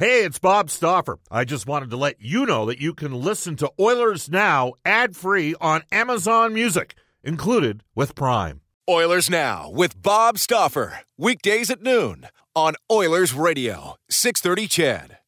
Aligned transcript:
Hey, 0.00 0.24
it's 0.24 0.38
Bob 0.38 0.70
Stauffer. 0.70 1.18
I 1.30 1.44
just 1.44 1.66
wanted 1.66 1.90
to 1.90 1.98
let 1.98 2.22
you 2.22 2.46
know 2.46 2.64
that 2.64 2.80
you 2.80 2.94
can 2.94 3.12
listen 3.12 3.54
to 3.56 3.70
Oilers 3.78 4.30
Now 4.30 4.72
ad 4.82 5.14
free 5.14 5.54
on 5.60 5.82
Amazon 5.92 6.54
Music, 6.54 6.94
included 7.22 7.84
with 7.94 8.14
Prime. 8.14 8.62
Oilers 8.88 9.28
Now 9.28 9.68
with 9.70 10.00
Bob 10.00 10.38
Stauffer. 10.38 11.00
Weekdays 11.18 11.68
at 11.68 11.82
noon 11.82 12.28
on 12.56 12.76
Oilers 12.90 13.34
Radio, 13.34 13.96
630 14.08 14.68
CHED. 14.68 15.18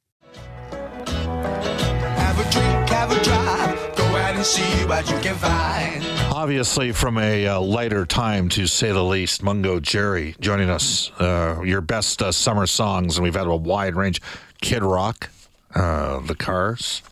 Have 2.17 2.39
a 2.39 2.51
drink, 2.51 2.89
have 2.89 3.13
a 3.13 3.23
drive, 3.23 3.95
go 3.95 4.05
out 4.05 4.37
and 4.37 4.43
see 4.47 4.87
what 4.87 5.07
you 5.11 5.19
can 5.19 5.35
find. 5.35 6.03
Obviously, 6.35 6.93
from 6.93 7.19
a 7.19 7.47
uh, 7.47 7.61
lighter 7.61 8.07
time, 8.07 8.49
to 8.49 8.67
say 8.67 8.91
the 8.91 9.05
least, 9.05 9.43
Mungo 9.43 9.81
Jerry 9.81 10.35
joining 10.41 10.71
us. 10.71 11.13
Uh, 11.21 11.61
your 11.63 11.83
best 11.83 12.23
uh, 12.23 12.33
summer 12.33 12.67
songs, 12.67 13.19
and 13.19 13.23
we've 13.23 13.35
had 13.35 13.47
a 13.47 13.55
wide 13.55 13.97
range. 13.97 14.23
Kid 14.63 14.83
Rock, 14.83 15.29
uh, 15.75 16.21
The 16.21 16.37
Cars, 16.37 17.03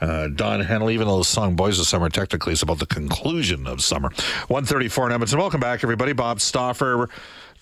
uh, 0.00 0.28
Don 0.28 0.60
Henley, 0.60 0.92
even 0.94 1.06
though 1.06 1.18
the 1.18 1.24
song 1.24 1.56
Boys 1.56 1.78
of 1.78 1.86
Summer 1.86 2.10
technically 2.10 2.52
is 2.52 2.62
about 2.62 2.80
the 2.80 2.86
conclusion 2.86 3.66
of 3.66 3.80
summer. 3.80 4.10
134 4.48 5.06
in 5.06 5.12
Edmonton. 5.12 5.38
Welcome 5.38 5.60
back, 5.60 5.82
everybody. 5.82 6.12
Bob 6.12 6.40
Stauffer, 6.40 7.08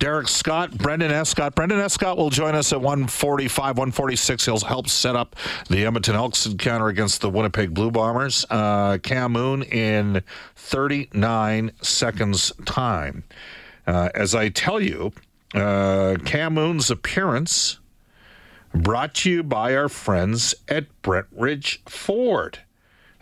Derek 0.01 0.27
Scott, 0.27 0.77
Brendan 0.77 1.13
Escott. 1.13 1.55
Brendan 1.55 1.79
Escott 1.81 2.17
will 2.17 2.31
join 2.31 2.55
us 2.55 2.73
at 2.73 2.81
145, 2.81 3.79
146. 3.79 4.45
He'll 4.47 4.59
help 4.61 4.89
set 4.89 5.15
up 5.15 5.37
the 5.69 5.85
Edmonton 5.85 6.17
Elks 6.17 6.47
encounter 6.47 6.89
against 6.89 7.21
the 7.21 7.31
Winnipeg 7.31 7.75
Blue 7.75 7.91
Bombers. 7.91 8.45
Uh, 8.51 8.99
Cam 9.03 9.33
Moon 9.33 9.63
in 9.63 10.23
39 10.57 11.71
seconds 11.83 12.53
time. 12.65 13.23
Uh, 13.87 14.09
as 14.15 14.35
I 14.35 14.49
tell 14.49 14.81
you, 14.81 15.13
uh, 15.55 16.17
Cam 16.25 16.55
Moon's 16.55 16.91
appearance 16.91 17.79
brought 18.75 19.15
to 19.15 19.31
you 19.31 19.43
by 19.43 19.75
our 19.75 19.89
friends 19.89 20.55
at 20.69 20.87
Brentridge 21.03 21.79
Ford. 21.89 22.59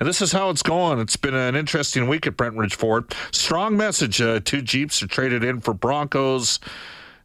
And 0.01 0.09
this 0.09 0.21
is 0.21 0.33
how 0.33 0.51
it's 0.51 0.63
going. 0.63 0.99
It's 0.99 1.17
been 1.17 1.35
an 1.35 1.55
interesting 1.55 2.09
week 2.09 2.27
at 2.27 2.37
Brentridge 2.37 2.75
Ford. 2.75 3.15
Strong 3.31 3.77
message. 3.77 4.21
Uh, 4.21 4.41
two 4.43 4.63
Jeeps 4.63 5.03
are 5.03 5.07
traded 5.07 5.45
in 5.45 5.61
for 5.61 5.75
Broncos. 5.75 6.59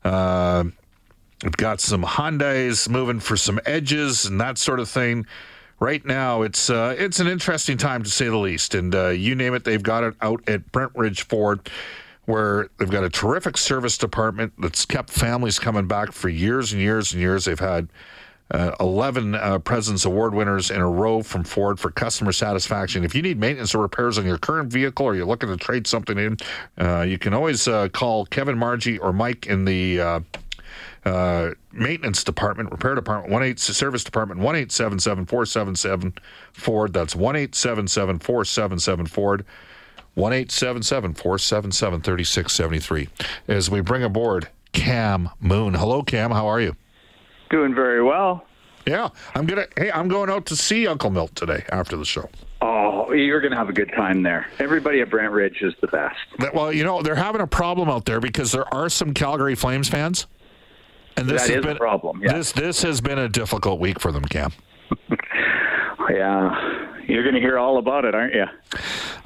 Uh, 0.03 0.65
we've 1.43 1.57
got 1.57 1.79
some 1.81 2.03
Hyundais 2.03 2.87
moving 2.87 3.19
for 3.19 3.37
some 3.37 3.59
edges 3.65 4.25
and 4.25 4.39
that 4.39 4.57
sort 4.57 4.79
of 4.79 4.89
thing. 4.89 5.25
Right 5.79 6.05
now, 6.05 6.41
it's 6.41 6.69
uh, 6.69 6.95
it's 6.97 7.19
an 7.19 7.27
interesting 7.27 7.77
time 7.77 8.03
to 8.03 8.09
say 8.09 8.25
the 8.25 8.37
least. 8.37 8.75
And 8.75 8.93
uh, 8.93 9.07
you 9.09 9.35
name 9.35 9.53
it, 9.53 9.63
they've 9.63 9.81
got 9.81 10.03
it 10.03 10.15
out 10.21 10.47
at 10.47 10.71
Brentridge 10.71 11.21
Ford 11.23 11.69
where 12.27 12.67
they've 12.77 12.89
got 12.89 13.05
a 13.05 13.09
terrific 13.09 13.57
service 13.57 13.97
department 13.97 14.51
that's 14.59 14.85
kept 14.85 15.09
families 15.09 15.59
coming 15.59 15.87
back 15.87 16.11
for 16.11 16.27
years 16.27 16.73
and 16.73 16.81
years 16.81 17.13
and 17.13 17.21
years. 17.21 17.45
They've 17.45 17.57
had 17.57 17.87
uh, 18.51 18.73
11 18.81 19.33
uh, 19.33 19.59
President's 19.59 20.03
Award 20.03 20.33
winners 20.33 20.69
in 20.69 20.81
a 20.81 20.89
row 20.89 21.23
from 21.23 21.45
Ford 21.45 21.79
for 21.79 21.89
customer 21.89 22.33
satisfaction. 22.33 23.05
If 23.05 23.15
you 23.15 23.21
need 23.21 23.39
maintenance 23.39 23.73
or 23.73 23.79
repairs 23.79 24.17
on 24.17 24.25
your 24.25 24.37
current 24.37 24.71
vehicle 24.71 25.05
or 25.05 25.15
you're 25.15 25.25
looking 25.25 25.47
to 25.47 25.55
trade 25.55 25.87
something 25.87 26.17
in, 26.17 26.37
uh, 26.77 27.03
you 27.03 27.17
can 27.17 27.33
always 27.33 27.65
uh, 27.65 27.87
call 27.89 28.25
Kevin 28.25 28.57
Margie 28.57 28.97
or 28.97 29.13
Mike 29.13 29.47
in 29.47 29.63
the 29.63 30.01
uh, 30.01 30.19
uh, 31.05 31.51
maintenance 31.71 32.25
department, 32.25 32.71
repair 32.71 32.93
department, 32.93 33.31
one 33.31 33.41
eight 33.41 33.57
service 33.57 34.03
department, 34.03 34.41
one 34.41 34.57
eight 34.57 34.73
seven 34.73 34.99
seven 34.99 35.25
four 35.25 35.45
seven 35.45 35.77
seven 35.77 36.13
Ford. 36.51 36.91
That's 36.91 37.15
one 37.15 37.37
eight 37.37 37.55
seven 37.55 37.87
seven 37.87 38.19
four 38.19 38.43
seven 38.43 38.79
seven 38.79 39.05
Ford. 39.05 39.45
1 40.17 40.31
477 40.47 41.13
3673. 42.01 43.09
As 43.47 43.69
we 43.69 43.81
bring 43.81 44.01
aboard 44.03 44.47
Cam 44.73 45.29
Moon. 45.39 45.75
Hello, 45.75 46.01
Cam. 46.01 46.31
How 46.31 46.47
are 46.47 46.59
you? 46.59 46.75
Doing 47.51 47.75
very 47.75 48.03
well. 48.03 48.43
Yeah, 48.87 49.09
I'm 49.35 49.45
gonna. 49.45 49.67
Hey, 49.77 49.91
I'm 49.91 50.07
going 50.07 50.29
out 50.31 50.47
to 50.47 50.55
see 50.55 50.87
Uncle 50.87 51.11
Milt 51.11 51.35
today 51.35 51.65
after 51.71 51.95
the 51.97 52.05
show. 52.05 52.29
Oh, 52.61 53.11
you're 53.11 53.41
going 53.41 53.51
to 53.51 53.57
have 53.57 53.69
a 53.69 53.73
good 53.73 53.91
time 53.95 54.23
there. 54.23 54.47
Everybody 54.57 55.01
at 55.01 55.09
Brentridge 55.09 55.63
is 55.63 55.75
the 55.81 55.87
best. 55.87 56.17
Well, 56.53 56.73
you 56.73 56.83
know 56.83 57.03
they're 57.03 57.15
having 57.15 57.41
a 57.41 57.47
problem 57.47 57.87
out 57.87 58.05
there 58.05 58.19
because 58.19 58.51
there 58.51 58.71
are 58.73 58.89
some 58.89 59.13
Calgary 59.13 59.53
Flames 59.53 59.87
fans, 59.87 60.25
and 61.15 61.27
this 61.27 61.45
That 61.47 61.55
has 61.57 61.65
is 61.65 61.71
a 61.73 61.75
problem, 61.75 62.23
yeah. 62.23 62.33
This 62.33 62.53
this 62.53 62.81
has 62.81 63.01
been 63.01 63.19
a 63.19 63.29
difficult 63.29 63.79
week 63.79 63.99
for 63.99 64.11
them, 64.11 64.25
Cam. 64.25 64.51
Yeah, 66.09 66.86
you're 67.07 67.23
going 67.23 67.35
to 67.35 67.41
hear 67.41 67.57
all 67.57 67.77
about 67.77 68.05
it, 68.05 68.13
aren't 68.13 68.33
you? 68.33 68.45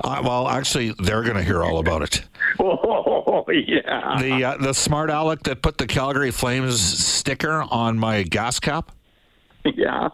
Uh, 0.03 0.21
well, 0.23 0.47
actually, 0.47 0.93
they're 0.99 1.23
going 1.23 1.35
to 1.35 1.43
hear 1.43 1.63
all 1.63 1.79
about 1.79 2.01
it. 2.01 2.23
Oh, 2.59 3.45
yeah. 3.49 4.17
The 4.19 4.43
uh, 4.43 4.57
the 4.57 4.73
smart 4.73 5.09
aleck 5.09 5.43
that 5.43 5.61
put 5.61 5.77
the 5.77 5.87
Calgary 5.87 6.31
Flames 6.31 6.79
sticker 6.81 7.65
on 7.71 7.97
my 7.97 8.23
gas 8.23 8.59
cap. 8.59 8.91
yeah. 9.75 10.09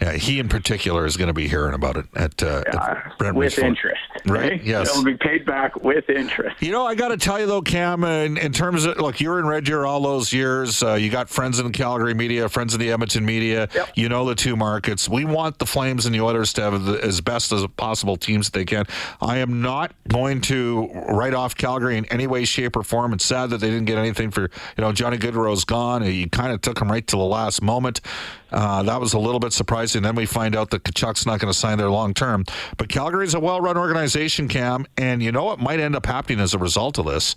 Yeah, 0.00 0.12
he 0.12 0.38
in 0.38 0.48
particular 0.48 1.06
is 1.06 1.16
going 1.16 1.28
to 1.28 1.34
be 1.34 1.48
hearing 1.48 1.74
about 1.74 1.96
it 1.96 2.06
at, 2.14 2.42
uh, 2.42 2.62
at 2.66 3.34
with 3.34 3.54
Ford. 3.54 3.66
interest. 3.66 4.00
Right, 4.26 4.62
yes. 4.62 4.90
It'll 4.90 5.04
be 5.04 5.16
paid 5.16 5.46
back 5.46 5.82
with 5.82 6.08
interest. 6.10 6.60
You 6.60 6.72
know, 6.72 6.86
I 6.86 6.94
got 6.94 7.08
to 7.08 7.16
tell 7.16 7.40
you 7.40 7.46
though, 7.46 7.62
Cam, 7.62 8.04
in, 8.04 8.36
in 8.36 8.52
terms 8.52 8.84
of 8.84 8.98
look, 8.98 9.20
you 9.20 9.30
were 9.30 9.38
in 9.38 9.46
Red 9.46 9.64
Deer 9.64 9.84
all 9.84 10.00
those 10.00 10.32
years. 10.32 10.82
Uh, 10.82 10.94
you 10.94 11.10
got 11.10 11.28
friends 11.28 11.58
in 11.58 11.66
the 11.66 11.72
Calgary 11.72 12.14
media, 12.14 12.48
friends 12.48 12.74
in 12.74 12.80
the 12.80 12.90
Edmonton 12.92 13.24
media. 13.24 13.68
Yep. 13.74 13.90
You 13.94 14.08
know 14.08 14.24
the 14.26 14.34
two 14.34 14.56
markets. 14.56 15.08
We 15.08 15.24
want 15.24 15.58
the 15.58 15.66
Flames 15.66 16.06
and 16.06 16.14
the 16.14 16.20
Oilers 16.20 16.52
to 16.54 16.62
have 16.62 16.84
the, 16.84 17.02
as 17.04 17.20
best 17.20 17.52
as 17.52 17.66
possible 17.76 18.16
teams 18.16 18.50
that 18.50 18.58
they 18.58 18.64
can. 18.64 18.86
I 19.20 19.38
am 19.38 19.60
not 19.62 19.92
going 20.08 20.40
to 20.42 20.90
write 21.08 21.34
off 21.34 21.56
Calgary 21.56 21.96
in 21.96 22.04
any 22.06 22.26
way, 22.26 22.44
shape, 22.44 22.76
or 22.76 22.82
form. 22.82 23.12
It's 23.12 23.24
sad 23.24 23.50
that 23.50 23.58
they 23.58 23.70
didn't 23.70 23.86
get 23.86 23.98
anything 23.98 24.30
for 24.30 24.42
you 24.42 24.48
know 24.78 24.92
Johnny 24.92 25.18
Gaudreau's 25.18 25.64
gone. 25.64 26.02
He 26.02 26.28
kind 26.28 26.52
of 26.52 26.60
took 26.60 26.80
him 26.80 26.90
right 26.90 27.06
to 27.06 27.16
the 27.16 27.22
last 27.22 27.62
moment. 27.62 28.00
Uh, 28.50 28.82
that 28.82 29.00
was 29.00 29.12
a 29.12 29.18
little 29.18 29.40
bit 29.40 29.52
surprising. 29.52 30.02
Then 30.02 30.14
we 30.14 30.26
find 30.26 30.56
out 30.56 30.70
that 30.70 30.84
Tkachuk's 30.84 31.26
not 31.26 31.40
going 31.40 31.52
to 31.52 31.58
sign 31.58 31.78
there 31.78 31.90
long 31.90 32.14
term. 32.14 32.44
But 32.76 32.88
Calgary's 32.88 33.34
a 33.34 33.40
well-run 33.40 33.76
organization, 33.76 34.48
Cam, 34.48 34.86
and 34.96 35.22
you 35.22 35.32
know 35.32 35.44
what 35.44 35.58
might 35.58 35.80
end 35.80 35.94
up 35.96 36.06
happening 36.06 36.40
as 36.40 36.54
a 36.54 36.58
result 36.58 36.98
of 36.98 37.06
this 37.06 37.36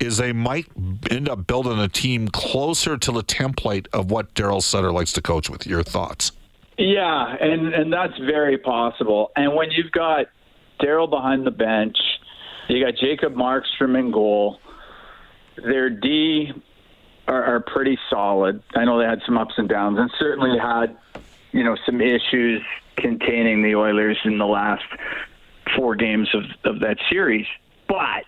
is 0.00 0.16
they 0.16 0.32
might 0.32 0.66
end 1.10 1.28
up 1.28 1.46
building 1.46 1.78
a 1.78 1.88
team 1.88 2.28
closer 2.28 2.96
to 2.96 3.12
the 3.12 3.22
template 3.22 3.86
of 3.92 4.10
what 4.10 4.32
Daryl 4.34 4.62
Sutter 4.62 4.92
likes 4.92 5.12
to 5.12 5.22
coach 5.22 5.50
with. 5.50 5.66
Your 5.66 5.82
thoughts? 5.82 6.32
Yeah, 6.76 7.34
and, 7.40 7.74
and 7.74 7.92
that's 7.92 8.16
very 8.18 8.56
possible. 8.56 9.32
And 9.34 9.54
when 9.56 9.72
you've 9.72 9.90
got 9.90 10.26
Daryl 10.80 11.10
behind 11.10 11.44
the 11.44 11.50
bench, 11.50 11.96
you 12.68 12.84
got 12.84 12.94
Jacob 13.00 13.34
Markstrom 13.34 13.98
in 13.98 14.12
goal, 14.12 14.60
their 15.56 15.90
D 15.90 16.52
are, 17.28 17.44
are 17.44 17.60
pretty 17.60 17.98
solid. 18.10 18.62
I 18.74 18.84
know 18.84 18.98
they 18.98 19.04
had 19.04 19.22
some 19.24 19.38
ups 19.38 19.54
and 19.56 19.68
downs, 19.68 19.98
and 19.98 20.10
certainly 20.18 20.58
had 20.58 20.96
you 21.52 21.62
know 21.62 21.76
some 21.86 22.00
issues 22.00 22.62
containing 22.96 23.62
the 23.62 23.76
Oilers 23.76 24.18
in 24.24 24.38
the 24.38 24.46
last 24.46 24.84
four 25.76 25.94
games 25.94 26.28
of, 26.34 26.42
of 26.64 26.80
that 26.80 26.96
series. 27.10 27.46
But 27.86 28.24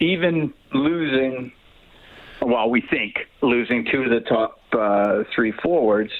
even 0.00 0.52
losing, 0.72 1.52
well, 2.40 2.68
we 2.68 2.80
think 2.80 3.14
losing 3.40 3.86
two 3.90 4.02
of 4.02 4.10
the 4.10 4.20
top 4.20 4.60
uh, 4.72 5.24
three 5.34 5.52
forwards, 5.62 6.10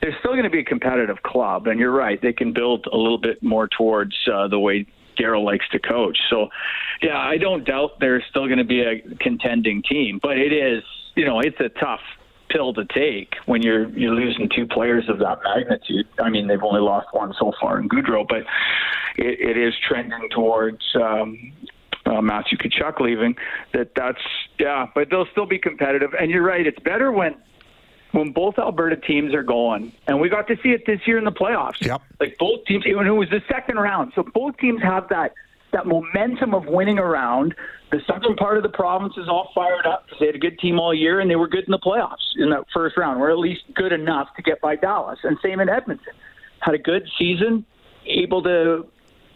they're 0.00 0.16
still 0.20 0.32
going 0.32 0.44
to 0.44 0.50
be 0.50 0.60
a 0.60 0.64
competitive 0.64 1.22
club. 1.22 1.66
And 1.66 1.80
you're 1.80 1.90
right, 1.90 2.20
they 2.20 2.32
can 2.32 2.52
build 2.52 2.86
a 2.92 2.96
little 2.96 3.18
bit 3.18 3.42
more 3.42 3.68
towards 3.68 4.14
uh, 4.32 4.48
the 4.48 4.58
way 4.58 4.86
Daryl 5.18 5.44
likes 5.44 5.66
to 5.70 5.78
coach. 5.78 6.18
So, 6.30 6.48
yeah, 7.02 7.18
I 7.18 7.38
don't 7.38 7.64
doubt 7.64 8.00
they're 8.00 8.24
still 8.30 8.46
going 8.46 8.58
to 8.58 8.64
be 8.64 8.82
a 8.82 9.00
contending 9.20 9.82
team, 9.82 10.18
but 10.22 10.38
it 10.38 10.52
is, 10.52 10.82
you 11.16 11.24
know, 11.24 11.40
it's 11.40 11.58
a 11.60 11.68
tough 11.68 12.00
pill 12.50 12.74
to 12.74 12.84
take 12.84 13.34
when 13.46 13.62
you're 13.62 13.88
you're 13.90 14.14
losing 14.14 14.48
two 14.54 14.66
players 14.66 15.08
of 15.08 15.18
that 15.18 15.38
magnitude. 15.44 16.06
I 16.18 16.30
mean, 16.30 16.46
they've 16.46 16.62
only 16.62 16.80
lost 16.80 17.08
one 17.12 17.34
so 17.38 17.52
far 17.60 17.80
in 17.80 17.88
Gaudreau, 17.88 18.26
but 18.28 18.44
it, 19.16 19.40
it 19.40 19.56
is 19.56 19.74
trending 19.86 20.28
towards 20.30 20.82
um, 20.94 21.52
uh, 22.06 22.20
Matthew 22.20 22.58
Tkachuk 22.58 23.00
leaving. 23.00 23.36
That 23.72 23.94
that's 23.94 24.20
yeah, 24.58 24.86
but 24.94 25.10
they'll 25.10 25.28
still 25.32 25.46
be 25.46 25.58
competitive. 25.58 26.14
And 26.18 26.30
you're 26.30 26.42
right, 26.42 26.66
it's 26.66 26.78
better 26.80 27.10
when 27.10 27.34
when 28.12 28.32
both 28.32 28.58
Alberta 28.58 28.96
teams 28.96 29.34
are 29.34 29.42
going, 29.42 29.92
and 30.06 30.20
we 30.20 30.28
got 30.28 30.46
to 30.48 30.56
see 30.62 30.70
it 30.70 30.86
this 30.86 31.00
year 31.06 31.18
in 31.18 31.24
the 31.24 31.32
playoffs. 31.32 31.84
Yep. 31.84 32.02
Like 32.20 32.36
both 32.38 32.64
teams, 32.66 32.84
even 32.86 33.06
it 33.06 33.10
was 33.10 33.30
the 33.30 33.42
second 33.48 33.76
round, 33.76 34.12
so 34.14 34.22
both 34.22 34.56
teams 34.58 34.82
have 34.82 35.08
that 35.08 35.34
that 35.74 35.86
momentum 35.86 36.54
of 36.54 36.64
winning 36.66 36.98
around. 36.98 37.54
The 37.90 37.98
southern 38.06 38.34
part 38.36 38.56
of 38.56 38.62
the 38.62 38.70
province 38.70 39.14
is 39.16 39.28
all 39.28 39.50
fired 39.54 39.86
up 39.86 40.06
because 40.06 40.18
they 40.20 40.26
had 40.26 40.34
a 40.34 40.38
good 40.38 40.58
team 40.58 40.78
all 40.78 40.94
year 40.94 41.20
and 41.20 41.30
they 41.30 41.36
were 41.36 41.48
good 41.48 41.64
in 41.64 41.70
the 41.70 41.78
playoffs 41.78 42.24
in 42.36 42.50
that 42.50 42.64
first 42.72 42.96
round, 42.96 43.20
or 43.20 43.30
at 43.30 43.38
least 43.38 43.62
good 43.74 43.92
enough 43.92 44.28
to 44.36 44.42
get 44.42 44.60
by 44.60 44.74
Dallas. 44.74 45.18
And 45.22 45.36
same 45.42 45.60
in 45.60 45.68
Edmonton, 45.68 46.14
had 46.60 46.74
a 46.74 46.78
good 46.78 47.06
season, 47.18 47.66
able 48.06 48.42
to 48.44 48.86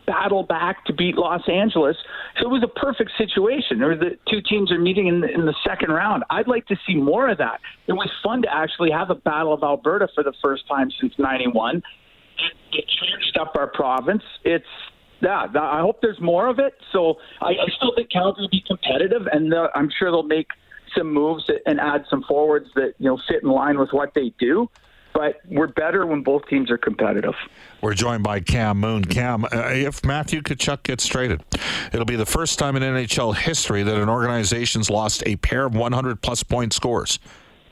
battle 0.06 0.42
back 0.42 0.86
to 0.86 0.92
beat 0.92 1.16
Los 1.16 1.46
Angeles. 1.48 1.96
So 2.40 2.46
it 2.46 2.50
was 2.50 2.62
a 2.62 2.80
perfect 2.80 3.12
situation. 3.18 3.82
Or 3.82 3.94
the 3.96 4.18
two 4.28 4.40
teams 4.40 4.72
are 4.72 4.78
meeting 4.78 5.06
in 5.06 5.20
the, 5.20 5.28
in 5.28 5.44
the 5.44 5.54
second 5.66 5.90
round. 5.90 6.24
I'd 6.30 6.48
like 6.48 6.66
to 6.68 6.76
see 6.86 6.94
more 6.94 7.28
of 7.28 7.38
that. 7.38 7.60
It 7.86 7.92
was 7.92 8.10
fun 8.22 8.42
to 8.42 8.48
actually 8.52 8.90
have 8.90 9.10
a 9.10 9.14
Battle 9.14 9.52
of 9.52 9.62
Alberta 9.62 10.08
for 10.14 10.24
the 10.24 10.32
first 10.42 10.66
time 10.66 10.90
since 10.98 11.12
'91. 11.18 11.82
It 12.72 12.84
changed 12.88 13.36
up 13.38 13.54
our 13.56 13.66
province. 13.66 14.22
It's 14.44 14.64
yeah. 15.20 15.46
I 15.54 15.80
hope 15.80 16.00
there's 16.00 16.20
more 16.20 16.48
of 16.48 16.58
it. 16.58 16.74
So 16.92 17.18
I, 17.40 17.50
I 17.50 17.68
still 17.76 17.92
think 17.94 18.10
Calgary 18.10 18.42
will 18.42 18.48
be 18.48 18.62
competitive, 18.66 19.26
and 19.32 19.52
uh, 19.52 19.68
I'm 19.74 19.90
sure 19.98 20.10
they'll 20.10 20.22
make 20.22 20.48
some 20.96 21.12
moves 21.12 21.50
and 21.66 21.80
add 21.80 22.04
some 22.08 22.22
forwards 22.24 22.68
that 22.74 22.94
you 22.98 23.06
know 23.06 23.18
fit 23.28 23.42
in 23.42 23.50
line 23.50 23.78
with 23.78 23.90
what 23.92 24.14
they 24.14 24.32
do. 24.38 24.68
but 25.14 25.40
we're 25.48 25.66
better 25.66 26.06
when 26.06 26.22
both 26.22 26.46
teams 26.46 26.70
are 26.70 26.78
competitive. 26.78 27.34
We're 27.82 27.94
joined 27.94 28.22
by 28.22 28.40
Cam 28.40 28.78
Moon. 28.78 29.04
Cam, 29.04 29.44
uh, 29.44 29.48
if 29.72 30.04
Matthew 30.04 30.42
Tkachuk 30.42 30.84
gets 30.84 31.06
traded, 31.06 31.42
it'll 31.92 32.04
be 32.04 32.16
the 32.16 32.26
first 32.26 32.58
time 32.58 32.76
in 32.76 32.82
NHL 32.82 33.34
history 33.34 33.82
that 33.82 33.96
an 33.96 34.08
organization's 34.08 34.88
lost 34.90 35.22
a 35.26 35.36
pair 35.36 35.66
of 35.66 35.74
100 35.74 36.22
plus 36.22 36.42
point 36.42 36.72
scores 36.72 37.18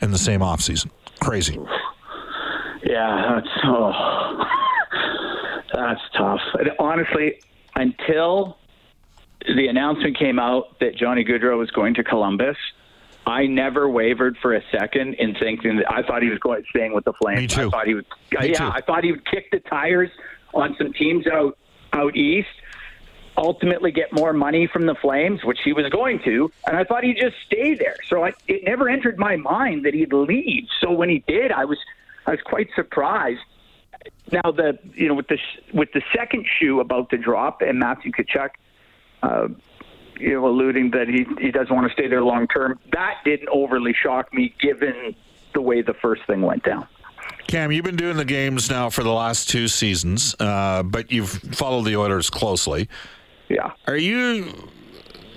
in 0.00 0.10
the 0.10 0.18
same 0.18 0.40
offseason. 0.40 0.90
Crazy. 1.20 1.58
Yeah, 2.84 3.34
that's 3.36 3.48
oh, 3.64 4.44
that's 5.76 6.00
tough. 6.16 6.40
And 6.54 6.70
honestly, 6.78 7.40
until 7.74 8.58
the 9.46 9.68
announcement 9.68 10.18
came 10.18 10.38
out 10.38 10.78
that 10.80 10.96
Johnny 10.96 11.24
Gaudreau 11.24 11.58
was 11.58 11.70
going 11.70 11.94
to 11.94 12.04
Columbus, 12.04 12.56
I 13.26 13.46
never 13.46 13.88
wavered 13.88 14.36
for 14.40 14.54
a 14.54 14.62
second 14.70 15.14
in 15.14 15.34
thinking 15.34 15.76
that 15.76 15.92
I 15.92 16.02
thought 16.02 16.22
he 16.22 16.30
was 16.30 16.38
going 16.38 16.64
staying 16.70 16.94
with 16.94 17.04
the 17.04 17.12
Flames. 17.12 17.40
Me 17.40 17.46
too. 17.48 17.68
I 17.68 17.70
thought 17.70 17.86
he 17.86 17.94
would. 17.94 18.06
Me 18.40 18.48
yeah, 18.48 18.54
too. 18.54 18.64
I 18.64 18.80
thought 18.80 19.04
he 19.04 19.12
would 19.12 19.26
kick 19.26 19.50
the 19.50 19.60
tires 19.60 20.10
on 20.54 20.76
some 20.78 20.92
teams 20.92 21.26
out 21.26 21.58
out 21.92 22.16
east. 22.16 22.48
Ultimately, 23.36 23.90
get 23.90 24.12
more 24.14 24.32
money 24.32 24.66
from 24.66 24.86
the 24.86 24.94
Flames, 24.94 25.44
which 25.44 25.58
he 25.62 25.74
was 25.74 25.86
going 25.90 26.20
to, 26.24 26.50
and 26.66 26.74
I 26.74 26.84
thought 26.84 27.04
he'd 27.04 27.18
just 27.20 27.36
stay 27.44 27.74
there. 27.74 27.96
So 28.08 28.24
I, 28.24 28.32
it 28.48 28.64
never 28.64 28.88
entered 28.88 29.18
my 29.18 29.36
mind 29.36 29.84
that 29.84 29.92
he'd 29.92 30.12
leave. 30.12 30.68
So 30.80 30.90
when 30.90 31.10
he 31.10 31.22
did, 31.28 31.52
I 31.52 31.66
was 31.66 31.78
I 32.26 32.30
was 32.30 32.40
quite 32.42 32.68
surprised. 32.74 33.40
Now 34.32 34.50
the 34.50 34.78
you 34.94 35.08
know 35.08 35.14
with 35.14 35.28
the 35.28 35.38
with 35.72 35.92
the 35.92 36.02
second 36.14 36.46
shoe 36.58 36.80
about 36.80 37.10
to 37.10 37.18
drop 37.18 37.62
and 37.62 37.78
Matthew 37.78 38.12
Tkachuk, 38.12 38.50
uh, 39.22 39.48
you 40.18 40.34
know, 40.34 40.46
alluding 40.46 40.90
that 40.92 41.08
he 41.08 41.26
he 41.40 41.50
doesn't 41.50 41.74
want 41.74 41.86
to 41.86 41.92
stay 41.92 42.08
there 42.08 42.22
long 42.22 42.48
term. 42.48 42.78
That 42.92 43.18
didn't 43.24 43.48
overly 43.48 43.94
shock 43.94 44.32
me, 44.32 44.54
given 44.60 45.14
the 45.54 45.60
way 45.60 45.82
the 45.82 45.94
first 45.94 46.22
thing 46.26 46.42
went 46.42 46.64
down. 46.64 46.86
Cam, 47.46 47.70
you've 47.70 47.84
been 47.84 47.96
doing 47.96 48.16
the 48.16 48.24
games 48.24 48.68
now 48.68 48.90
for 48.90 49.04
the 49.04 49.12
last 49.12 49.48
two 49.48 49.68
seasons, 49.68 50.34
uh, 50.40 50.82
but 50.82 51.12
you've 51.12 51.30
followed 51.30 51.84
the 51.84 51.96
Oilers 51.96 52.28
closely. 52.28 52.88
Yeah. 53.48 53.72
Are 53.86 53.96
you 53.96 54.68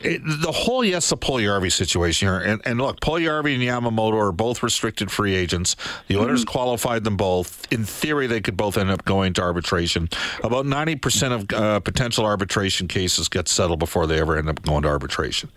it, 0.04 0.22
the 0.24 0.52
whole 0.52 0.84
Jesse 0.84 1.16
Puljujärvi 1.16 1.72
situation 1.72 2.28
here? 2.28 2.40
And, 2.40 2.62
and 2.66 2.80
look, 2.80 3.00
Puljujärvi 3.00 3.54
and 3.54 3.64
Yamamoto 3.64 4.16
are 4.16 4.32
both 4.32 4.64
restricted 4.64 5.12
free 5.12 5.36
agents. 5.36 5.76
The 6.08 6.18
Oilers 6.18 6.46
qualified 6.46 7.04
them 7.04 7.18
both. 7.18 7.72
In 7.72 7.86
theory, 7.86 8.28
they 8.28 8.42
could 8.42 8.58
both 8.58 8.78
end 8.78 8.90
up 8.90 9.06
going 9.06 9.34
to 9.34 9.42
arbitration. 9.42 10.10
About 10.44 10.66
ninety 10.66 10.96
percent 10.96 11.34
of 11.34 11.54
uh, 11.54 11.80
potential 11.80 12.26
arbitration 12.26 12.88
cases 12.88 13.30
get 13.30 13.48
settled 13.48 13.80
before 13.80 14.08
they 14.08 14.20
ever 14.20 14.38
end 14.38 14.50
up 14.50 14.62
going 14.64 14.84
to 14.84 14.90
arbitration. 14.90 15.50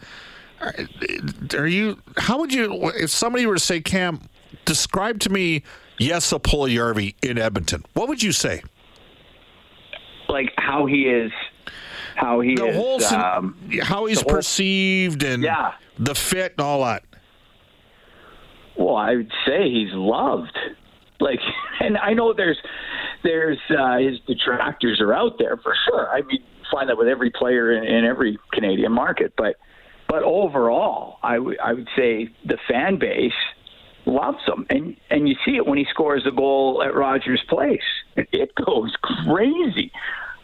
Are, 0.61 0.75
are 1.57 1.67
you? 1.67 1.99
How 2.17 2.39
would 2.39 2.53
you? 2.53 2.91
If 2.95 3.11
somebody 3.11 3.47
were 3.47 3.55
to 3.55 3.61
say, 3.61 3.81
Cam, 3.81 4.21
describe 4.65 5.21
to 5.21 5.31
me 5.31 5.63
Jesse 5.99 6.39
Puljujärvi 6.39 7.15
in 7.23 7.39
Edmonton, 7.39 7.85
what 7.95 8.09
would 8.09 8.23
you 8.23 8.33
say? 8.33 8.63
Like 10.29 10.53
how 10.57 10.87
he 10.87 11.03
is, 11.03 11.31
how 12.17 12.41
he 12.41 12.55
the 12.55 12.67
is. 12.67 13.07
sen- 13.09 13.21
um, 13.21 13.57
how 13.83 14.07
he's 14.07 14.21
whole- 14.21 14.31
perceived 14.35 15.23
and 15.23 15.43
Yeah. 15.43 15.73
the 15.99 16.15
fit 16.15 16.53
and 16.59 16.61
all 16.67 16.85
that. 16.85 17.05
Well, 18.77 18.97
I 18.97 19.17
would 19.17 19.33
say 19.47 19.71
he's 19.71 19.93
loved. 19.93 20.57
Like, 21.21 21.41
and 21.81 21.99
I 21.99 22.15
know 22.15 22.33
there's 22.33 22.59
there's 23.23 23.59
uh, 23.71 23.99
his 23.99 24.19
detractors 24.27 25.01
are 25.01 25.13
out 25.13 25.39
there 25.39 25.57
for 25.59 25.75
sure. 25.87 26.09
I 26.11 26.23
mean, 26.23 26.43
find 26.71 26.89
that 26.89 26.97
with 26.99 27.09
every 27.09 27.31
player 27.31 27.73
in, 27.73 27.85
in 27.85 28.05
every 28.05 28.39
Canadian 28.53 28.93
market, 28.93 29.35
but 29.37 29.57
but 30.09 30.23
overall, 30.23 31.19
I 31.23 31.39
would 31.39 31.89
say 31.97 32.29
the 32.45 32.59
fan 32.69 32.99
base 32.99 33.33
loves 34.05 34.39
him, 34.47 34.67
and 34.71 34.97
and 35.11 35.29
you 35.29 35.37
see 35.45 35.57
it 35.57 35.67
when 35.67 35.79
he 35.79 35.87
scores 35.91 36.27
a 36.27 36.33
goal 36.33 36.83
at 36.85 36.95
Rogers 36.95 37.43
Place. 37.49 37.81
It, 38.17 38.29
it 38.33 38.55
goes 38.57 38.93
crazy, 39.03 39.93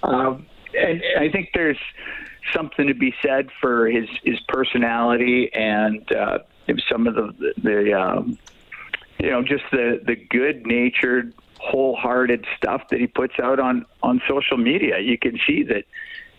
um, 0.03 0.47
and 0.75 1.03
I 1.19 1.29
think 1.29 1.51
there's 1.55 1.79
something 2.55 2.87
to 2.87 2.95
be 2.95 3.15
said 3.23 3.49
for 3.61 3.89
his 3.89 4.09
his 4.23 4.41
personality 4.49 5.53
and 5.53 6.11
uh, 6.13 6.39
some 6.91 7.07
of 7.07 7.15
the 7.15 7.53
the 7.63 7.93
um, 7.93 8.39
you 9.19 9.31
know 9.31 9.43
just 9.43 9.65
the 9.71 10.01
the 10.05 10.17
good 10.17 10.67
natured 10.67 11.33
wholehearted 11.61 12.47
stuff 12.57 12.89
that 12.91 13.01
he 13.01 13.07
puts 13.07 13.35
out 13.43 13.59
on 13.59 13.85
on 14.03 14.21
social 14.29 14.57
media. 14.57 14.99
You 14.99 15.19
can 15.19 15.39
see 15.47 15.63
that 15.65 15.85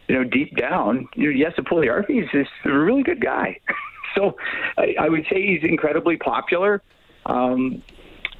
you 0.07 0.15
know 0.15 0.23
deep 0.23 0.55
down 0.55 1.07
you 1.15 1.33
know, 1.33 1.49
Jesse 1.49 1.61
Puljujärvi 1.61 2.23
is 2.23 2.47
a 2.65 2.69
really 2.69 3.03
good 3.03 3.21
guy. 3.21 3.59
So 4.15 4.35
I, 4.75 4.95
I 4.99 5.07
would 5.07 5.27
say 5.29 5.45
he's 5.45 5.63
incredibly 5.63 6.17
popular. 6.17 6.81
Um, 7.27 7.83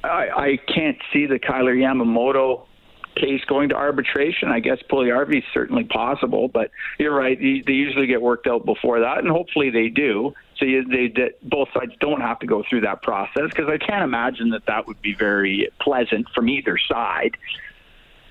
I, 0.02 0.28
I 0.28 0.56
can't 0.66 0.98
see 1.12 1.26
the 1.26 1.38
Kailer 1.38 1.76
Yamamoto 1.76 2.66
case 3.16 3.42
going 3.46 3.68
to 3.70 3.74
arbitration. 3.74 4.48
I 4.48 4.60
guess 4.60 4.78
Puljujärvi 4.90 5.38
is 5.38 5.44
certainly 5.52 5.84
possible, 5.84 6.48
but 6.48 6.70
you're 6.98 7.14
right. 7.14 7.38
They 7.38 7.62
they 7.66 7.72
usually 7.72 8.06
get 8.06 8.22
worked 8.22 8.46
out 8.46 8.64
before 8.64 9.00
that, 9.00 9.18
and 9.18 9.28
hopefully 9.28 9.70
they 9.70 9.88
do. 9.88 10.34
So 10.58 10.64
you, 10.66 10.84
they, 10.84 11.08
that 11.20 11.48
both 11.48 11.68
sides 11.72 11.92
don't 12.00 12.20
have 12.20 12.38
to 12.40 12.46
go 12.46 12.62
through 12.68 12.82
that 12.82 13.02
process 13.02 13.48
because 13.48 13.68
I 13.68 13.78
can't 13.78 14.02
imagine 14.02 14.50
that 14.50 14.66
that 14.66 14.86
would 14.86 15.00
be 15.00 15.14
very 15.14 15.70
pleasant 15.80 16.28
from 16.34 16.48
either 16.48 16.76
side. 16.78 17.36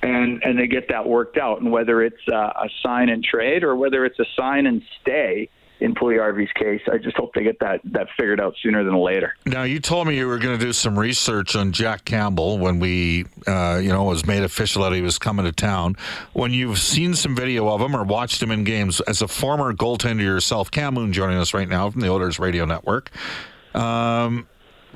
And 0.02 0.42
and 0.44 0.58
they 0.58 0.68
get 0.68 0.88
that 0.90 1.08
worked 1.08 1.38
out, 1.38 1.62
and 1.62 1.72
whether 1.72 2.02
it's 2.02 2.28
uh, 2.32 2.54
a 2.56 2.70
sign 2.82 3.10
and 3.10 3.24
trade 3.24 3.64
or 3.64 3.76
whether 3.76 4.06
it's 4.06 4.20
a 4.20 4.26
sign 4.36 4.66
and 4.66 4.82
stay. 5.02 5.50
In 5.82 5.96
Puljujärvi's 5.96 6.52
case, 6.54 6.82
I 6.92 6.98
just 6.98 7.16
hope 7.16 7.34
they 7.34 7.44
get 7.44 7.60
that 7.60 7.80
that 7.86 8.08
figured 8.18 8.42
out 8.42 8.54
sooner 8.62 8.84
than 8.84 8.96
later. 8.96 9.36
Now, 9.46 9.64
you 9.64 9.80
told 9.80 10.08
me 10.08 10.18
you 10.18 10.28
were 10.28 10.38
going 10.38 10.60
to 10.60 10.64
do 10.66 10.74
some 10.74 11.00
research 11.00 11.56
on 11.56 11.72
Jack 11.72 12.04
Campbell 12.04 12.58
when 12.60 12.80
we, 12.80 13.26
uh, 13.48 13.80
you 13.82 13.88
know, 13.90 14.06
it 14.08 14.10
was 14.10 14.26
made 14.26 14.44
official 14.44 14.84
that 14.84 14.92
he 14.92 15.02
was 15.02 15.18
coming 15.18 15.46
to 15.46 15.54
town. 15.54 15.96
When 16.34 16.52
you've 16.52 16.80
seen 16.80 17.14
some 17.14 17.34
video 17.34 17.70
of 17.70 17.80
him 17.80 17.96
or 17.96 18.04
watched 18.04 18.44
him 18.44 18.52
in 18.52 18.66
games, 18.66 19.00
as 19.02 19.22
a 19.22 19.28
former 19.30 19.74
goaltender 19.74 20.22
yourself, 20.22 20.70
Cam 20.70 20.96
Moon 20.96 21.14
joining 21.14 21.38
us 21.38 21.54
right 21.54 21.70
now 21.70 21.90
from 21.90 22.02
the 22.02 22.10
Oilers 22.10 22.40
Radio 22.40 22.66
Network. 22.66 23.10
Um, 23.74 24.48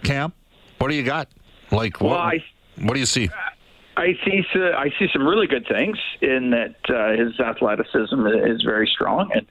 Cam, 0.04 0.34
what 0.80 0.90
do 0.90 0.96
you 0.96 1.04
got? 1.04 1.30
Like, 1.72 2.02
what, 2.02 2.10
Well, 2.12 2.20
I- 2.20 2.44
what 2.82 2.94
do 2.96 3.00
you 3.00 3.06
see? 3.06 3.30
I 3.96 4.18
see. 4.26 4.44
So 4.52 4.74
I 4.74 4.90
see 4.98 5.08
some 5.14 5.26
really 5.26 5.46
good 5.48 5.68
things 5.68 5.98
in 6.20 6.50
that 6.50 6.76
uh, 6.90 7.12
his 7.16 7.40
athleticism 7.40 8.26
is 8.28 8.64
very 8.64 8.88
strong, 8.92 9.30
and 9.34 9.46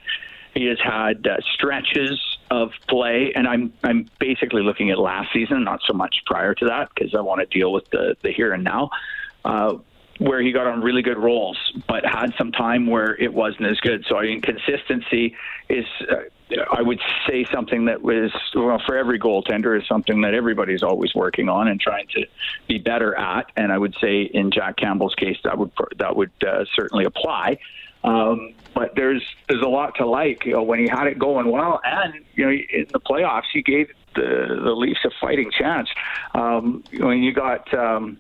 he 0.55 0.67
has 0.67 0.79
had 0.81 1.27
uh, 1.27 1.37
stretches 1.55 2.21
of 2.51 2.73
play. 2.89 3.33
And 3.35 3.47
I'm 3.47 3.73
I'm 3.83 4.09
basically 4.19 4.63
looking 4.63 4.91
at 4.91 4.99
last 4.99 5.33
season, 5.33 5.65
not 5.65 5.81
so 5.87 5.93
much 5.93 6.23
prior 6.27 6.55
to 6.55 6.67
that, 6.67 6.91
because 6.95 7.15
I 7.15 7.21
want 7.21 7.41
to 7.41 7.47
deal 7.47 7.73
with 7.73 7.89
the 7.91 8.17
the 8.23 8.33
here 8.33 8.53
and 8.53 8.65
now. 8.65 8.91
Uh, 9.45 9.79
where 10.19 10.41
he 10.41 10.53
got 10.53 10.67
on 10.67 10.83
really 10.83 11.03
good 11.03 11.19
rolls, 11.19 11.59
but 11.89 12.05
had 12.05 12.33
some 12.39 12.53
time 12.53 12.87
where 12.87 13.17
it 13.17 13.33
wasn't 13.33 13.67
as 13.67 13.81
good. 13.81 14.05
So 14.09 14.19
I 14.19 14.23
mean, 14.25 14.41
consistency 14.41 15.35
is, 15.69 15.85
uh, 16.09 16.17
I 16.71 16.83
would 16.83 17.01
say, 17.27 17.45
something 17.53 17.87
that 17.87 18.03
was 18.03 18.31
well 18.55 18.81
for 18.87 18.97
every 18.97 19.19
goaltender 19.19 19.77
is 19.81 19.89
something 19.89 20.21
that 20.21 20.35
everybody's 20.35 20.83
always 20.83 21.15
working 21.15 21.49
on 21.49 21.67
and 21.67 21.81
trying 21.81 22.07
to 22.09 22.27
be 22.69 22.79
better 22.79 23.19
at. 23.19 23.47
And 23.57 23.73
I 23.73 23.79
would 23.79 23.97
say 24.01 24.23
in 24.23 24.51
Jack 24.53 24.77
Campbell's 24.77 25.15
case, 25.15 25.39
that 25.45 25.59
would 25.59 25.73
that 25.97 26.15
would 26.15 26.31
uh, 26.47 26.67
certainly 26.77 27.05
apply. 27.05 27.59
Um, 28.05 28.55
but 28.75 28.95
there's 28.97 29.23
there's 29.49 29.63
a 29.63 29.69
lot 29.69 29.95
to 29.97 30.07
like 30.07 30.45
you 30.45 30.53
know, 30.53 30.63
when 30.63 30.81
he 30.81 30.89
had 30.89 31.07
it 31.07 31.19
going 31.19 31.51
well, 31.51 31.81
and 31.85 32.15
you 32.35 32.45
know 32.45 32.51
in 32.51 32.87
the 32.93 33.01
playoffs 33.01 33.51
he 33.53 33.63
gave 33.63 33.89
the 34.15 34.61
the 34.63 34.73
Leafs 34.73 35.01
a 35.05 35.11
fighting 35.21 35.51
chance. 35.57 35.89
Um, 36.35 36.83
when 36.99 37.23
you 37.23 37.33
got 37.33 37.73
um, 37.75 38.19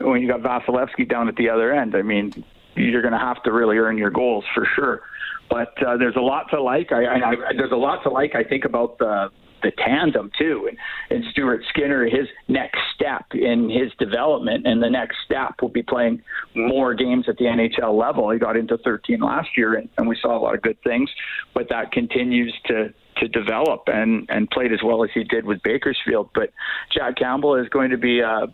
when 0.00 0.22
you 0.22 0.28
got 0.28 0.40
Vasilevskiy 0.40 1.08
down 1.08 1.28
at 1.28 1.36
the 1.36 1.48
other 1.48 1.72
end, 1.72 1.96
I 1.96 2.02
mean, 2.02 2.44
you're 2.74 3.02
going 3.02 3.12
to 3.12 3.18
have 3.18 3.42
to 3.44 3.52
really 3.52 3.78
earn 3.78 3.98
your 3.98 4.10
goals 4.10 4.44
for 4.54 4.66
sure. 4.76 5.02
But 5.50 5.82
uh, 5.82 5.96
there's 5.96 6.16
a 6.16 6.20
lot 6.20 6.50
to 6.50 6.62
like. 6.62 6.92
I, 6.92 7.04
I, 7.04 7.30
I 7.30 7.34
there's 7.56 7.72
a 7.72 7.76
lot 7.76 8.02
to 8.02 8.10
like. 8.10 8.34
I 8.34 8.44
think 8.44 8.64
about 8.64 8.98
the 8.98 9.30
the 9.62 9.72
tandem 9.72 10.30
too, 10.38 10.68
and 10.68 10.78
and 11.10 11.24
Stuart 11.32 11.62
Skinner, 11.68 12.04
his 12.04 12.28
next 12.48 12.78
step 12.94 13.24
in 13.32 13.70
his 13.70 13.92
development, 13.98 14.66
and 14.66 14.82
the 14.82 14.90
next 14.90 15.16
step 15.24 15.54
will 15.60 15.68
be 15.68 15.82
playing 15.82 16.22
more 16.54 16.94
games 16.94 17.26
at 17.28 17.36
the 17.38 17.44
NHL 17.44 17.98
level. 17.98 18.30
He 18.30 18.38
got 18.38 18.56
into 18.56 18.78
13 18.78 19.20
last 19.20 19.48
year, 19.56 19.74
and, 19.74 19.88
and 19.98 20.08
we 20.08 20.16
saw 20.20 20.36
a 20.36 20.40
lot 20.40 20.54
of 20.54 20.62
good 20.62 20.80
things, 20.82 21.10
but 21.54 21.68
that 21.70 21.92
continues 21.92 22.54
to 22.66 22.92
to 23.18 23.28
develop 23.28 23.82
and 23.86 24.26
and 24.28 24.48
played 24.50 24.72
as 24.72 24.80
well 24.84 25.02
as 25.04 25.10
he 25.12 25.24
did 25.24 25.44
with 25.44 25.62
Bakersfield. 25.62 26.30
But 26.34 26.52
Jack 26.92 27.16
Campbell 27.16 27.56
is 27.56 27.68
going 27.68 27.90
to 27.90 27.98
be. 27.98 28.22
Uh, 28.22 28.46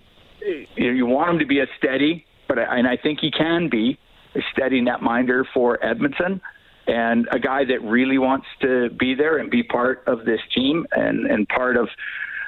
you, 0.76 0.90
you 0.90 1.06
want 1.06 1.30
him 1.30 1.38
to 1.38 1.46
be 1.46 1.61
a 1.61 1.66
steady, 1.78 2.26
but 2.49 2.58
and 2.58 2.87
I 2.87 2.96
think 2.96 3.20
he 3.20 3.30
can 3.30 3.68
be 3.70 3.99
a 4.34 4.40
steady 4.52 4.82
netminder 4.82 5.44
for 5.54 5.82
Edmonton 5.84 6.40
and 6.86 7.28
a 7.30 7.38
guy 7.38 7.64
that 7.64 7.82
really 7.82 8.18
wants 8.18 8.46
to 8.60 8.90
be 8.90 9.14
there 9.14 9.38
and 9.38 9.50
be 9.50 9.62
part 9.62 10.04
of 10.06 10.24
this 10.24 10.40
team 10.54 10.86
and 10.92 11.26
and 11.26 11.48
part 11.48 11.76
of 11.76 11.88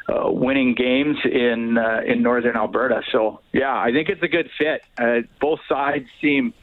uh, 0.08 0.30
winning 0.30 0.74
games 0.74 1.16
in 1.24 1.78
uh, 1.78 2.02
in 2.06 2.22
northern 2.22 2.56
Alberta. 2.56 3.02
So 3.10 3.40
yeah, 3.52 3.76
I 3.76 3.92
think 3.92 4.08
it's 4.08 4.22
a 4.22 4.28
good 4.28 4.50
fit. 4.58 4.82
Uh, 4.98 5.20
both 5.40 5.60
sides 5.68 6.06
seem 6.20 6.54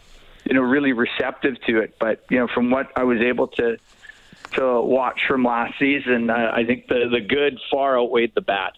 you 0.45 0.53
know 0.53 0.61
really 0.61 0.93
receptive 0.93 1.61
to 1.67 1.79
it, 1.79 1.95
but 1.99 2.23
you 2.29 2.39
know 2.39 2.47
from 2.47 2.69
what 2.69 2.91
I 2.95 3.03
was 3.03 3.19
able 3.19 3.47
to 3.49 3.77
to 4.53 4.81
watch 4.81 5.21
from 5.27 5.43
last 5.43 5.77
season, 5.79 6.29
uh, 6.29 6.51
I 6.53 6.63
think 6.63 6.87
the 6.87 7.09
the 7.11 7.21
good 7.21 7.59
far 7.71 7.97
outweighed 7.97 8.33
the 8.35 8.41
bad. 8.41 8.71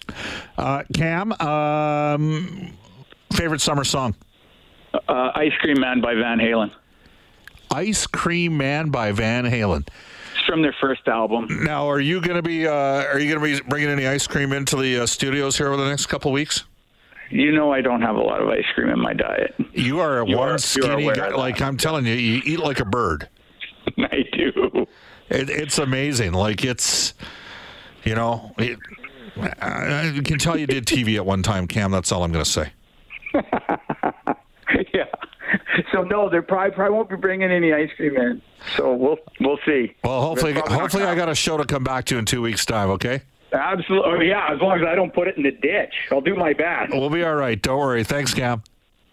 Uh, 0.57 0.83
Cam, 0.93 1.33
um, 1.33 2.71
Favorite 3.33 3.61
summer 3.61 3.83
song? 3.83 4.15
Uh, 4.93 5.31
Ice 5.35 5.51
Cream 5.59 5.79
Man 5.79 5.99
by 5.99 6.15
Van 6.15 6.39
Halen. 6.39 6.71
Ice 7.71 8.07
Cream 8.07 8.57
Man 8.57 8.89
by 8.89 9.11
Van 9.11 9.45
Halen. 9.45 9.87
It's 10.35 10.45
from 10.47 10.61
their 10.61 10.75
first 10.79 11.07
album. 11.07 11.47
Now, 11.63 11.87
are 11.89 11.99
you 11.99 12.21
going 12.21 12.35
to 12.37 12.41
be 12.43 12.67
uh, 12.67 12.71
are 12.73 13.19
you 13.19 13.33
going 13.33 13.55
to 13.55 13.61
be 13.63 13.69
bringing 13.69 13.89
any 13.89 14.05
ice 14.07 14.27
cream 14.27 14.53
into 14.53 14.75
the 14.75 14.99
uh, 15.03 15.05
studios 15.05 15.57
here 15.57 15.67
over 15.67 15.77
the 15.81 15.89
next 15.89 16.05
couple 16.07 16.31
weeks? 16.31 16.63
You 17.31 17.51
know 17.51 17.71
I 17.71 17.81
don't 17.81 18.01
have 18.03 18.15
a 18.15 18.21
lot 18.21 18.41
of 18.41 18.47
ice 18.49 18.65
cream 18.75 18.89
in 18.89 18.99
my 18.99 19.13
diet. 19.13 19.55
You 19.73 19.99
are 19.99 20.21
a 20.21 20.27
You 20.27 20.37
one 20.37 20.49
are- 20.49 20.57
skinny 20.59 21.11
guy. 21.11 21.29
Like 21.29 21.61
I'm 21.61 21.77
telling 21.77 22.05
you, 22.05 22.13
you 22.13 22.41
eat 22.45 22.59
like 22.59 22.79
a 22.79 22.85
bird. 22.85 23.27
I 23.97 24.25
do. 24.31 24.85
It, 25.29 25.49
it's 25.49 25.79
amazing. 25.79 26.33
Like 26.33 26.63
it's, 26.63 27.15
you 28.03 28.13
know, 28.13 28.53
it, 28.59 28.77
I 29.59 30.13
I 30.17 30.21
can 30.23 30.37
tell 30.37 30.55
you 30.57 30.67
did 30.67 30.85
TV 30.85 31.15
at 31.15 31.25
one 31.25 31.41
time, 31.41 31.65
Cam. 31.67 31.89
That's 31.91 32.11
all 32.11 32.23
I'm 32.23 32.31
going 32.31 32.45
to 32.45 32.49
say. 32.51 32.71
So 35.95 36.03
no, 36.03 36.29
they 36.29 36.41
probably 36.41 36.71
probably 36.75 36.95
won't 36.95 37.09
be 37.09 37.15
bringing 37.15 37.51
any 37.51 37.71
ice 37.73 37.89
cream 37.95 38.17
in. 38.17 38.41
So 38.75 38.93
we'll 38.93 39.17
we'll 39.39 39.59
see. 39.65 39.95
Well, 40.03 40.21
hopefully, 40.21 40.51
They're 40.53 40.61
probably 40.61 40.77
not 40.77 40.81
hopefully, 40.81 41.03
I 41.05 41.15
got 41.15 41.29
a 41.29 41.35
show 41.35 41.57
to 41.57 41.65
come 41.65 41.83
back 41.83 42.05
to 42.05 42.17
in 42.17 42.25
two 42.25 42.41
weeks' 42.41 42.65
time. 42.65 42.89
Okay, 42.91 43.21
Absolutely. 43.53 44.29
Yeah, 44.29 44.49
as 44.51 44.59
long 44.59 44.77
as 44.79 44.85
I 44.85 44.95
don't 44.95 45.13
put 45.13 45.27
it 45.27 45.37
in 45.37 45.43
the 45.43 45.51
ditch, 45.51 45.93
I'll 46.11 46.21
do 46.21 46.35
my 46.35 46.53
best. 46.53 46.91
we'll 46.91 47.09
be 47.09 47.23
all 47.23 47.35
right. 47.35 47.61
Don't 47.61 47.79
worry. 47.79 48.03
Thanks, 48.03 48.33
Cam. 48.33 48.63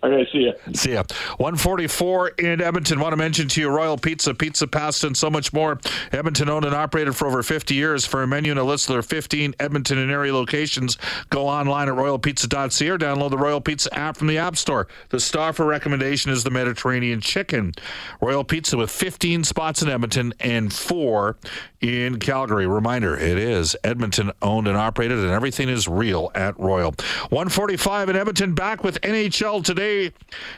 Okay, 0.05 0.29
see 0.33 0.47
ya. 0.47 0.53
See 0.75 0.93
ya. 0.95 1.05
144 1.37 2.29
in 2.31 2.61
Edmonton. 2.61 2.99
Want 2.99 3.13
to 3.13 3.17
mention 3.17 3.47
to 3.49 3.61
you 3.61 3.69
Royal 3.69 3.97
Pizza, 3.97 4.35
Pizza 4.35 4.67
Pasta, 4.67 5.07
and 5.07 5.17
so 5.17 5.31
much 5.31 5.53
more. 5.53 5.79
Edmonton 6.11 6.49
owned 6.49 6.65
and 6.65 6.75
operated 6.75 7.15
for 7.15 7.29
over 7.29 7.41
50 7.43 7.75
years. 7.75 8.05
For 8.05 8.25
a 8.25 8.27
menu 8.27 8.51
and 8.51 8.59
a 8.59 8.65
list 8.65 8.89
of 8.89 8.95
their 8.95 9.03
15 9.03 9.55
Edmonton 9.61 9.99
and 9.99 10.11
area 10.11 10.35
locations, 10.35 10.99
go 11.31 11.47
online 11.47 11.89
at 11.89 11.95
royalpizza.ca 11.95 12.89
or 12.89 12.99
download 12.99 13.31
the 13.31 13.39
Royal 13.39 13.61
Pizza 13.61 13.97
app 13.97 14.17
from 14.17 14.27
the 14.27 14.39
App 14.39 14.57
Store. 14.57 14.89
The 15.11 15.21
star 15.21 15.53
for 15.53 15.67
recommendation 15.67 16.33
is 16.33 16.43
the 16.43 16.51
Mediterranean 16.51 17.21
chicken. 17.21 17.73
Royal 18.21 18.43
Pizza 18.43 18.77
with 18.77 18.91
15 18.91 19.45
spots 19.45 19.83
in 19.83 19.89
Edmonton 19.89 20.35
and 20.41 20.73
four 20.73 21.37
in 21.81 22.19
Calgary. 22.19 22.67
Reminder, 22.67 23.17
it 23.17 23.39
is 23.39 23.77
Edmonton 23.85 24.33
owned 24.43 24.67
and 24.67 24.77
operated, 24.77 25.19
and 25.19 25.31
everything 25.31 25.69
is 25.69 25.87
real 25.87 26.33
at 26.35 26.59
Royal. 26.59 26.91
145 27.31 28.09
in 28.09 28.17
Edmonton, 28.17 28.55
back 28.55 28.83
with 28.83 29.01
NHL 29.03 29.63
today 29.63 29.92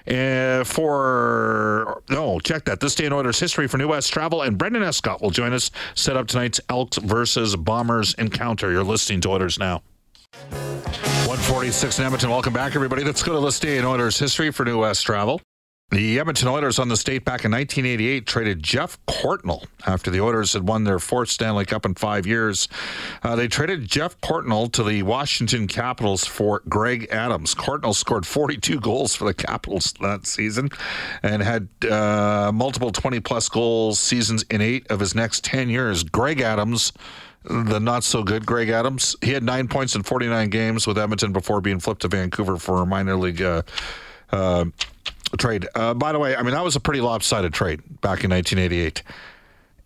uh, 0.09 0.65
for, 0.65 2.03
no, 2.11 2.41
check 2.41 2.65
that. 2.65 2.81
This 2.81 2.95
day 2.95 3.07
in 3.07 3.13
Oilers 3.13 3.39
history 3.39 3.67
for 3.69 3.79
New 3.79 3.89
West 3.89 4.13
Travel, 4.13 4.43
and 4.43 4.57
Brendan 4.59 4.83
Escott 4.83 5.21
will 5.23 5.31
join 5.31 5.53
us, 5.53 5.71
set 5.95 6.17
up 6.17 6.27
tonight's 6.27 6.61
Elks 6.69 6.99
versus 6.99 7.57
Bombers 7.57 8.15
encounter. 8.15 8.71
You're 8.71 8.85
listening 8.85 9.21
to 9.23 9.31
Oilers 9.31 9.59
Now. 9.59 9.83
146 10.51 11.99
in 11.99 12.05
Edmonton. 12.05 12.31
Welcome 12.31 12.53
back, 12.53 12.75
everybody. 12.75 13.05
Let's 13.05 13.23
go 13.23 13.35
to 13.35 13.45
this 13.45 13.59
day 13.61 13.79
in 13.79 13.85
Oilers 13.85 14.19
history 14.19 14.51
for 14.51 14.65
New 14.65 14.81
West 14.81 15.05
Travel. 15.05 15.41
The 15.91 16.19
Edmonton 16.19 16.49
Oilers 16.49 16.81
on 16.81 16.89
the 16.89 16.97
state 16.97 17.25
back 17.25 17.45
in 17.45 17.53
1988 17.53 18.27
traded 18.27 18.63
Jeff 18.63 18.99
Courtnall 19.07 19.65
after 19.87 20.11
the 20.11 20.21
Oilers 20.21 20.55
had 20.55 20.67
won 20.67 20.83
their 20.83 20.99
fourth 20.99 21.29
Stanley 21.29 21.65
Cup 21.65 21.87
in 21.87 21.95
five 21.95 22.27
years. 22.27 22.67
Uh, 23.23 23.37
they 23.37 23.47
traded 23.47 23.87
Jeff 23.87 24.21
Courtnall 24.21 24.73
to 24.73 24.83
the 24.83 25.05
Washington 25.05 25.69
Capitals 25.69 26.25
for 26.25 26.63
Greg 26.69 27.07
Adams. 27.13 27.55
Courtnall 27.55 27.95
scored 27.95 28.27
42 28.27 28.81
goals 28.81 29.15
for 29.15 29.25
the 29.25 29.35
Capitals 29.35 29.95
that 30.01 30.27
season 30.27 30.71
and 31.23 31.43
had 31.43 31.69
uh, 31.89 32.51
multiple 32.53 32.91
20 32.91 33.21
plus 33.21 33.49
goals 33.49 34.01
seasons 34.01 34.43
in 34.51 34.61
eight 34.61 34.91
of 34.91 34.99
his 34.99 35.15
next 35.15 35.45
10 35.45 35.69
years. 35.69 36.03
Greg 36.03 36.41
Adams 36.41 36.93
the 37.45 37.79
not 37.79 38.03
so 38.03 38.25
good 38.25 38.47
Greg 38.47 38.71
Adams. 38.71 39.15
He 39.23 39.33
had 39.33 39.43
nine 39.43 39.69
points 39.69 39.95
in 39.95 40.03
49 40.03 40.49
games 40.49 40.87
with 40.87 40.97
Edmonton 40.97 41.33
before 41.33 41.61
being 41.61 41.79
flipped 41.79 42.01
to 42.01 42.09
Vancouver 42.09 42.57
for 42.57 42.87
minor 42.87 43.17
league 43.17 43.43
uh, 43.43 43.61
uh, 44.33 44.65
trade. 45.37 45.67
Uh, 45.75 45.95
by 45.95 46.13
the 46.13 46.19
way, 46.19 46.37
I 46.37 46.43
mean, 46.43 46.55
that 46.55 46.65
was 46.65 46.77
a 46.77 46.81
pretty 46.81 47.01
lopsided 47.01 47.53
trade 47.53 47.81
back 48.01 48.25
in 48.25 48.31
1988. 48.31 49.03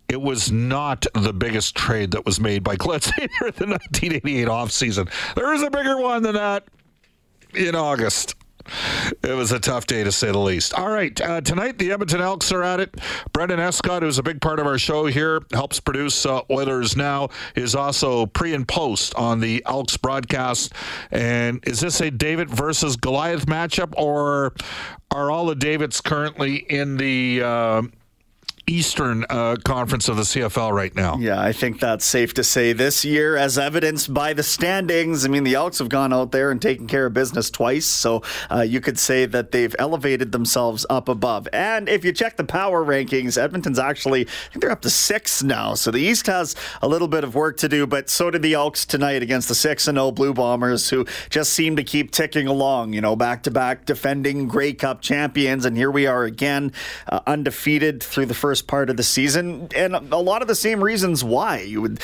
It 0.09 0.21
was 0.21 0.51
not 0.51 1.05
the 1.13 1.33
biggest 1.33 1.75
trade 1.75 2.11
that 2.11 2.25
was 2.25 2.39
made 2.39 2.63
by 2.63 2.75
Glenn 2.75 3.01
in 3.19 3.29
the 3.41 3.67
1988 3.67 4.47
offseason. 4.47 5.09
There 5.35 5.53
is 5.53 5.61
a 5.61 5.69
bigger 5.69 5.97
one 5.97 6.23
than 6.23 6.35
that 6.35 6.65
in 7.53 7.75
August. 7.75 8.35
It 9.23 9.33
was 9.33 9.51
a 9.51 9.59
tough 9.59 9.87
day 9.87 10.03
to 10.03 10.11
say 10.11 10.31
the 10.31 10.39
least. 10.39 10.73
All 10.73 10.89
right, 10.89 11.19
uh, 11.21 11.41
tonight 11.41 11.77
the 11.77 11.91
Edmonton 11.91 12.21
Elks 12.21 12.51
are 12.51 12.63
at 12.63 12.79
it. 12.79 12.95
Brendan 13.33 13.59
Escott, 13.59 14.03
who's 14.03 14.17
a 14.17 14.23
big 14.23 14.41
part 14.41 14.59
of 14.59 14.67
our 14.67 14.77
show 14.77 15.05
here, 15.05 15.41
helps 15.53 15.79
produce 15.79 16.25
uh, 16.25 16.41
Oilers 16.49 16.95
Now, 16.95 17.29
is 17.55 17.75
also 17.75 18.25
pre 18.25 18.53
and 18.53 18.67
post 18.67 19.15
on 19.15 19.39
the 19.39 19.63
Elks 19.65 19.97
broadcast. 19.97 20.73
And 21.11 21.65
is 21.67 21.79
this 21.79 22.01
a 22.01 22.11
David 22.11 22.49
versus 22.49 22.95
Goliath 22.95 23.45
matchup, 23.45 23.93
or 23.97 24.53
are 25.11 25.31
all 25.31 25.47
the 25.47 25.55
Davids 25.55 26.01
currently 26.01 26.57
in 26.57 26.97
the 26.97 27.41
uh, 27.43 27.81
Eastern 28.69 29.25
uh, 29.29 29.55
Conference 29.63 30.07
of 30.07 30.15
the 30.15 30.23
CFL 30.23 30.71
right 30.71 30.95
now? 30.95 31.17
Yeah, 31.17 31.41
I 31.41 31.51
think 31.51 31.79
that's 31.79 32.05
safe 32.05 32.35
to 32.35 32.43
say. 32.43 32.71
This 32.71 33.03
year, 33.03 33.35
as 33.35 33.57
evidenced 33.57 34.13
by 34.13 34.33
the 34.33 34.43
standings, 34.43 35.25
I 35.25 35.27
mean, 35.27 35.43
the 35.43 35.55
Elks 35.55 35.79
have 35.79 35.89
gone 35.89 36.13
out 36.13 36.31
there 36.31 36.51
and 36.51 36.61
taken 36.61 36.85
care 36.85 37.07
of 37.07 37.13
business 37.13 37.49
twice. 37.49 37.87
So 37.87 38.21
uh, 38.51 38.61
you 38.61 38.79
could 38.79 38.99
say 38.99 39.25
that 39.25 39.51
they've 39.51 39.75
elevated 39.79 40.31
themselves 40.31 40.85
up 40.87 41.09
above. 41.09 41.47
And 41.51 41.89
if 41.89 42.05
you 42.05 42.13
check 42.13 42.37
the 42.37 42.43
power 42.43 42.85
rankings, 42.85 43.41
Edmonton's 43.41 43.79
actually, 43.79 44.21
I 44.27 44.51
think 44.51 44.61
they're 44.61 44.71
up 44.71 44.81
to 44.81 44.89
six 44.91 45.41
now. 45.41 45.73
So 45.73 45.89
the 45.89 46.01
East 46.01 46.27
has 46.27 46.55
a 46.83 46.87
little 46.87 47.07
bit 47.07 47.23
of 47.23 47.33
work 47.33 47.57
to 47.57 47.69
do, 47.69 47.87
but 47.87 48.07
so 48.09 48.29
did 48.29 48.43
the 48.43 48.53
Elks 48.53 48.85
tonight 48.85 49.23
against 49.23 49.47
the 49.47 49.55
6 49.55 49.87
and 49.87 49.97
0 49.97 50.11
Blue 50.11 50.33
Bombers, 50.33 50.89
who 50.89 51.07
just 51.31 51.53
seem 51.53 51.75
to 51.75 51.83
keep 51.83 52.11
ticking 52.11 52.45
along, 52.45 52.93
you 52.93 53.01
know, 53.01 53.15
back 53.15 53.43
to 53.43 53.51
back 53.51 53.85
defending 53.85 54.47
Grey 54.47 54.73
Cup 54.73 55.01
champions. 55.01 55.65
And 55.65 55.75
here 55.75 55.89
we 55.89 56.05
are 56.05 56.23
again, 56.23 56.71
uh, 57.07 57.21
undefeated 57.25 58.03
through 58.03 58.27
the 58.27 58.33
first 58.35 58.58
part 58.61 58.89
of 58.89 58.97
the 58.97 59.03
season, 59.03 59.67
and 59.75 59.95
a 59.95 60.17
lot 60.17 60.41
of 60.41 60.47
the 60.47 60.55
same 60.55 60.83
reasons 60.83 61.23
why. 61.23 61.59
You 61.61 61.81
would 61.81 61.99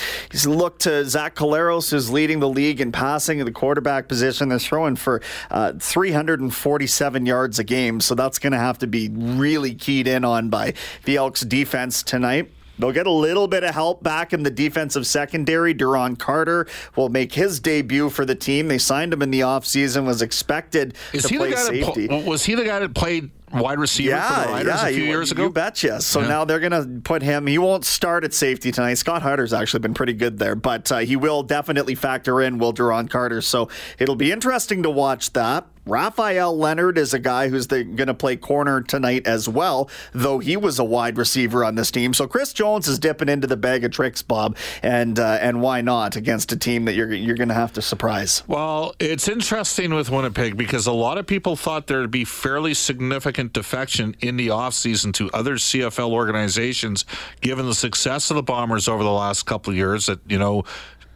look 0.45 0.79
to 0.79 1.05
Zach 1.05 1.35
Collaros, 1.35 1.91
who's 1.91 2.11
leading 2.11 2.39
the 2.39 2.49
league 2.49 2.81
in 2.81 2.91
passing 2.91 3.39
in 3.39 3.45
the 3.45 3.51
quarterback 3.51 4.07
position. 4.07 4.49
They're 4.49 4.59
throwing 4.59 4.95
for 4.95 5.21
uh, 5.51 5.73
347 5.79 7.25
yards 7.25 7.59
a 7.59 7.63
game, 7.63 7.99
so 8.01 8.15
that's 8.15 8.39
going 8.39 8.53
to 8.53 8.59
have 8.59 8.77
to 8.79 8.87
be 8.87 9.09
really 9.09 9.73
keyed 9.75 10.07
in 10.07 10.23
on 10.25 10.49
by 10.49 10.73
the 11.05 11.17
Elks 11.17 11.41
defense 11.41 12.03
tonight. 12.03 12.51
They'll 12.77 12.91
get 12.91 13.07
a 13.07 13.11
little 13.11 13.47
bit 13.47 13.63
of 13.63 13.73
help 13.73 14.03
back 14.03 14.33
in 14.33 14.43
the 14.43 14.51
defensive 14.51 15.07
secondary. 15.07 15.73
Duron 15.73 16.19
Carter 16.19 16.67
will 16.97 17.07
make 17.07 17.31
his 17.33 17.61
debut 17.61 18.09
for 18.09 18.25
the 18.25 18.35
team. 18.35 18.67
They 18.67 18.79
signed 18.79 19.13
him 19.13 19.21
in 19.21 19.31
the 19.31 19.39
offseason, 19.41 20.05
was 20.05 20.21
expected 20.21 20.93
Is 21.13 21.23
to 21.23 21.29
he 21.29 21.37
play 21.37 21.51
the 21.51 21.55
guy 21.55 21.61
safety. 21.61 22.07
that 22.07 22.23
pl- 22.23 22.29
was 22.29 22.43
he 22.43 22.53
the 22.55 22.65
guy 22.65 22.79
that 22.79 22.93
played 22.93 23.31
wide 23.55 23.79
receiver 23.79 24.15
for 24.19 24.41
the 24.47 24.51
Riders 24.53 24.81
a 24.81 24.87
few 24.87 24.97
you, 24.97 25.03
years 25.05 25.31
ago? 25.31 25.43
You 25.43 25.49
betcha. 25.49 26.01
So 26.01 26.21
Yeah. 26.21 26.27
now 26.27 26.45
they're 26.45 26.59
going 26.59 26.71
to 26.71 27.01
put 27.01 27.21
him. 27.21 27.47
He 27.47 27.57
won't 27.57 27.85
start 27.85 28.23
at 28.23 28.33
safety 28.33 28.71
tonight. 28.71 28.95
Scott 28.95 29.21
Harder's 29.21 29.53
actually 29.53 29.79
been 29.81 29.93
pretty 29.93 30.13
good 30.13 30.37
there, 30.39 30.55
but 30.55 30.91
uh, 30.91 30.97
he 30.99 31.15
will 31.15 31.43
definitely 31.43 31.95
factor 31.95 32.41
in 32.41 32.57
Will 32.57 32.73
Duron 32.73 33.09
Carter. 33.09 33.41
So 33.41 33.69
it'll 33.99 34.15
be 34.15 34.31
interesting 34.31 34.83
to 34.83 34.89
watch 34.89 35.33
that. 35.33 35.65
Raphael 35.87 36.57
Leonard 36.57 36.97
is 36.97 37.13
a 37.13 37.19
guy 37.19 37.49
who's 37.49 37.67
going 37.67 37.95
to 37.97 38.13
play 38.15 38.35
corner 38.37 38.81
tonight 38.81 39.27
as 39.27 39.47
well, 39.47 39.87
though 40.13 40.39
he 40.39 40.57
was 40.57 40.79
a 40.79 40.83
wide 40.83 41.15
receiver 41.15 41.63
on 41.63 41.75
this 41.75 41.91
team. 41.91 42.11
So 42.15 42.25
Chris 42.27 42.53
Jones 42.53 42.87
is 42.87 42.97
dipping 42.97 43.29
into 43.29 43.45
the 43.45 43.55
bag 43.55 43.83
of 43.85 43.91
tricks, 43.91 44.23
Bob, 44.23 44.57
and 44.81 45.19
uh, 45.19 45.37
and 45.39 45.61
why 45.61 45.81
not 45.81 46.15
against 46.15 46.51
a 46.51 46.57
team 46.57 46.85
that 46.85 46.95
you're 46.95 47.13
you're 47.13 47.35
going 47.35 47.49
to 47.49 47.53
have 47.53 47.71
to 47.73 47.83
surprise. 47.83 48.41
Well, 48.47 48.95
it's 48.99 49.27
interesting 49.27 49.93
with 49.93 50.09
Winnipeg 50.09 50.57
because 50.57 50.87
a 50.87 50.91
lot 50.91 51.19
of 51.19 51.27
people 51.27 51.55
thought 51.55 51.85
there'd 51.85 52.09
be 52.09 52.25
fairly 52.25 52.73
significant 52.73 53.44
defection 53.53 54.15
in 54.21 54.37
the 54.37 54.47
offseason 54.47 55.13
to 55.15 55.29
other 55.31 55.55
CFL 55.55 56.11
organizations, 56.11 57.05
given 57.41 57.65
the 57.65 57.75
success 57.75 58.29
of 58.29 58.35
the 58.35 58.43
Bombers 58.43 58.87
over 58.87 59.03
the 59.03 59.11
last 59.11 59.43
couple 59.43 59.71
of 59.71 59.77
years. 59.77 60.07
That, 60.07 60.19
you 60.27 60.37
know, 60.37 60.63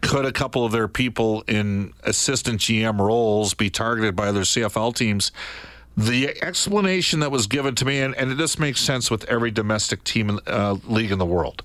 could 0.02 0.26
a 0.26 0.32
couple 0.32 0.66
of 0.66 0.72
their 0.72 0.88
people 0.88 1.44
in 1.48 1.94
assistant 2.04 2.62
GM 2.62 3.00
roles 3.00 3.54
be 3.54 3.70
targeted 3.70 4.16
by 4.16 4.28
other 4.28 4.42
CFL 4.42 4.96
teams? 4.96 5.32
The 5.98 6.42
explanation 6.42 7.20
that 7.20 7.32
was 7.32 7.48
given 7.48 7.76
to 7.76 7.86
me, 7.86 8.00
and, 8.00 8.16
and 8.16 8.32
this 8.32 8.58
makes 8.58 8.80
sense 8.80 9.12
with 9.12 9.26
every 9.26 9.52
domestic 9.52 10.04
team 10.06 10.30
in, 10.30 10.40
uh, 10.48 10.78
league 10.88 11.12
in 11.12 11.20
the 11.20 11.26
world 11.26 11.64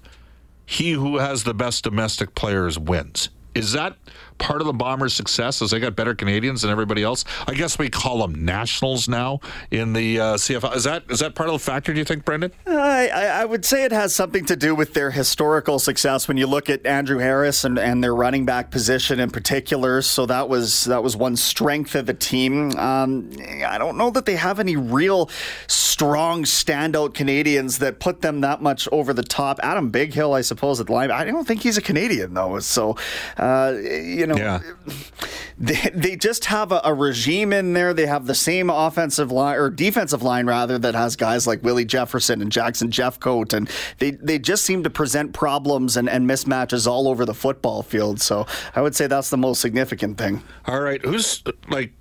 he 0.67 0.93
who 0.93 1.19
has 1.19 1.45
the 1.45 1.55
best 1.55 1.85
domestic 1.85 2.35
players 2.35 2.79
wins. 2.79 3.29
Is 3.55 3.73
that 3.73 3.97
part 4.39 4.61
of 4.61 4.67
the 4.67 4.73
Bombers' 4.73 5.15
success? 5.15 5.63
is 5.63 5.71
they 5.71 5.81
got 5.81 5.97
better 5.97 6.15
Canadians 6.15 6.63
than 6.63 6.71
everybody 6.71 7.03
else? 7.03 7.25
I 7.47 7.55
guess 7.55 7.79
we 7.79 7.89
call 7.91 8.19
them 8.27 8.45
nationals 8.45 9.09
now 9.09 9.41
in 9.71 9.93
the 9.93 10.21
uh, 10.21 10.25
CFL. 10.35 10.75
Is 10.77 10.85
that 10.85 11.05
is 11.09 11.21
that 11.21 11.35
part 11.35 11.49
of 11.49 11.55
the 11.55 11.59
factor? 11.59 11.93
Do 11.93 11.99
you 11.99 12.05
think, 12.05 12.25
Brendan? 12.25 12.53
I, 12.67 13.09
I 13.09 13.45
would 13.45 13.65
say 13.65 13.85
it 13.85 13.93
has 13.93 14.15
something 14.15 14.45
to 14.47 14.57
do 14.57 14.75
with 14.75 14.95
their 14.95 15.11
historical 15.11 15.79
success. 15.79 16.29
When 16.29 16.37
you 16.37 16.47
look 16.47 16.69
at 16.71 16.85
Andrew 16.87 17.19
Harris 17.19 17.65
and, 17.65 17.79
and 17.79 18.03
their 18.03 18.15
running 18.15 18.45
back 18.45 18.71
position 18.71 19.21
in 19.21 19.31
particular, 19.31 20.03
so 20.03 20.27
that 20.27 20.49
was 20.49 20.85
that 20.85 21.03
was 21.03 21.17
one 21.17 21.37
strength 21.37 21.95
of 21.95 22.07
the 22.07 22.15
team. 22.15 22.71
Um, 22.77 23.31
I 23.67 23.79
don't 23.79 23.97
know 23.97 24.11
that 24.11 24.27
they 24.27 24.37
have 24.37 24.61
any 24.61 24.77
real 24.77 25.31
strong 25.67 26.43
standout 26.45 27.15
Canadians 27.15 27.79
that 27.79 28.01
put 28.01 28.21
them 28.21 28.41
that 28.41 28.61
much 28.61 28.89
over 28.91 29.13
the 29.13 29.23
top. 29.23 29.61
Adam 29.63 29.91
Bighill, 29.93 30.37
I 30.37 30.41
suppose, 30.41 30.81
at 30.81 30.87
the 30.87 30.93
line. 30.93 31.11
I 31.11 31.25
don't 31.25 31.47
think 31.47 31.63
he's 31.63 31.79
a 31.79 31.83
Canadian 31.83 32.35
though. 32.35 32.59
So 32.61 32.97
Uh, 33.37 33.75
you 33.81 34.24
know, 34.27 34.37
Yeah. 34.37 34.61
they, 35.59 35.91
they 35.95 36.17
just 36.17 36.47
have 36.47 36.73
a, 36.73 36.81
a 36.85 36.93
regime 36.93 37.53
in 37.53 37.73
there. 37.73 37.95
They 37.95 38.07
have 38.07 38.27
the 38.27 38.35
same 38.35 38.71
offensive 38.71 39.31
line 39.31 39.57
or 39.57 39.71
defensive 39.71 40.23
line 40.23 40.47
rather 40.47 40.79
that 40.79 40.95
has 40.95 41.17
guys 41.17 41.47
like 41.47 41.63
Willie 41.63 41.85
Jefferson 41.85 42.43
and 42.43 42.51
Jackson 42.51 42.91
Jeffcoat, 42.91 43.53
and 43.53 43.71
they 43.99 44.13
they 44.13 44.39
just 44.39 44.65
seem 44.65 44.83
to 44.85 44.91
present 44.91 45.33
problems 45.33 45.97
and, 45.97 46.09
and 46.09 46.29
mismatches 46.29 46.87
all 46.87 47.09
over 47.09 47.25
the 47.25 47.35
football 47.35 47.83
field. 47.83 48.21
So 48.21 48.47
I 48.75 48.83
would 48.83 48.95
say 48.95 49.07
that's 49.07 49.31
the 49.31 49.37
most 49.37 49.61
significant 49.61 50.19
thing. 50.19 50.43
All 50.67 50.81
right, 50.81 51.05
who's 51.05 51.43
like 51.69 51.93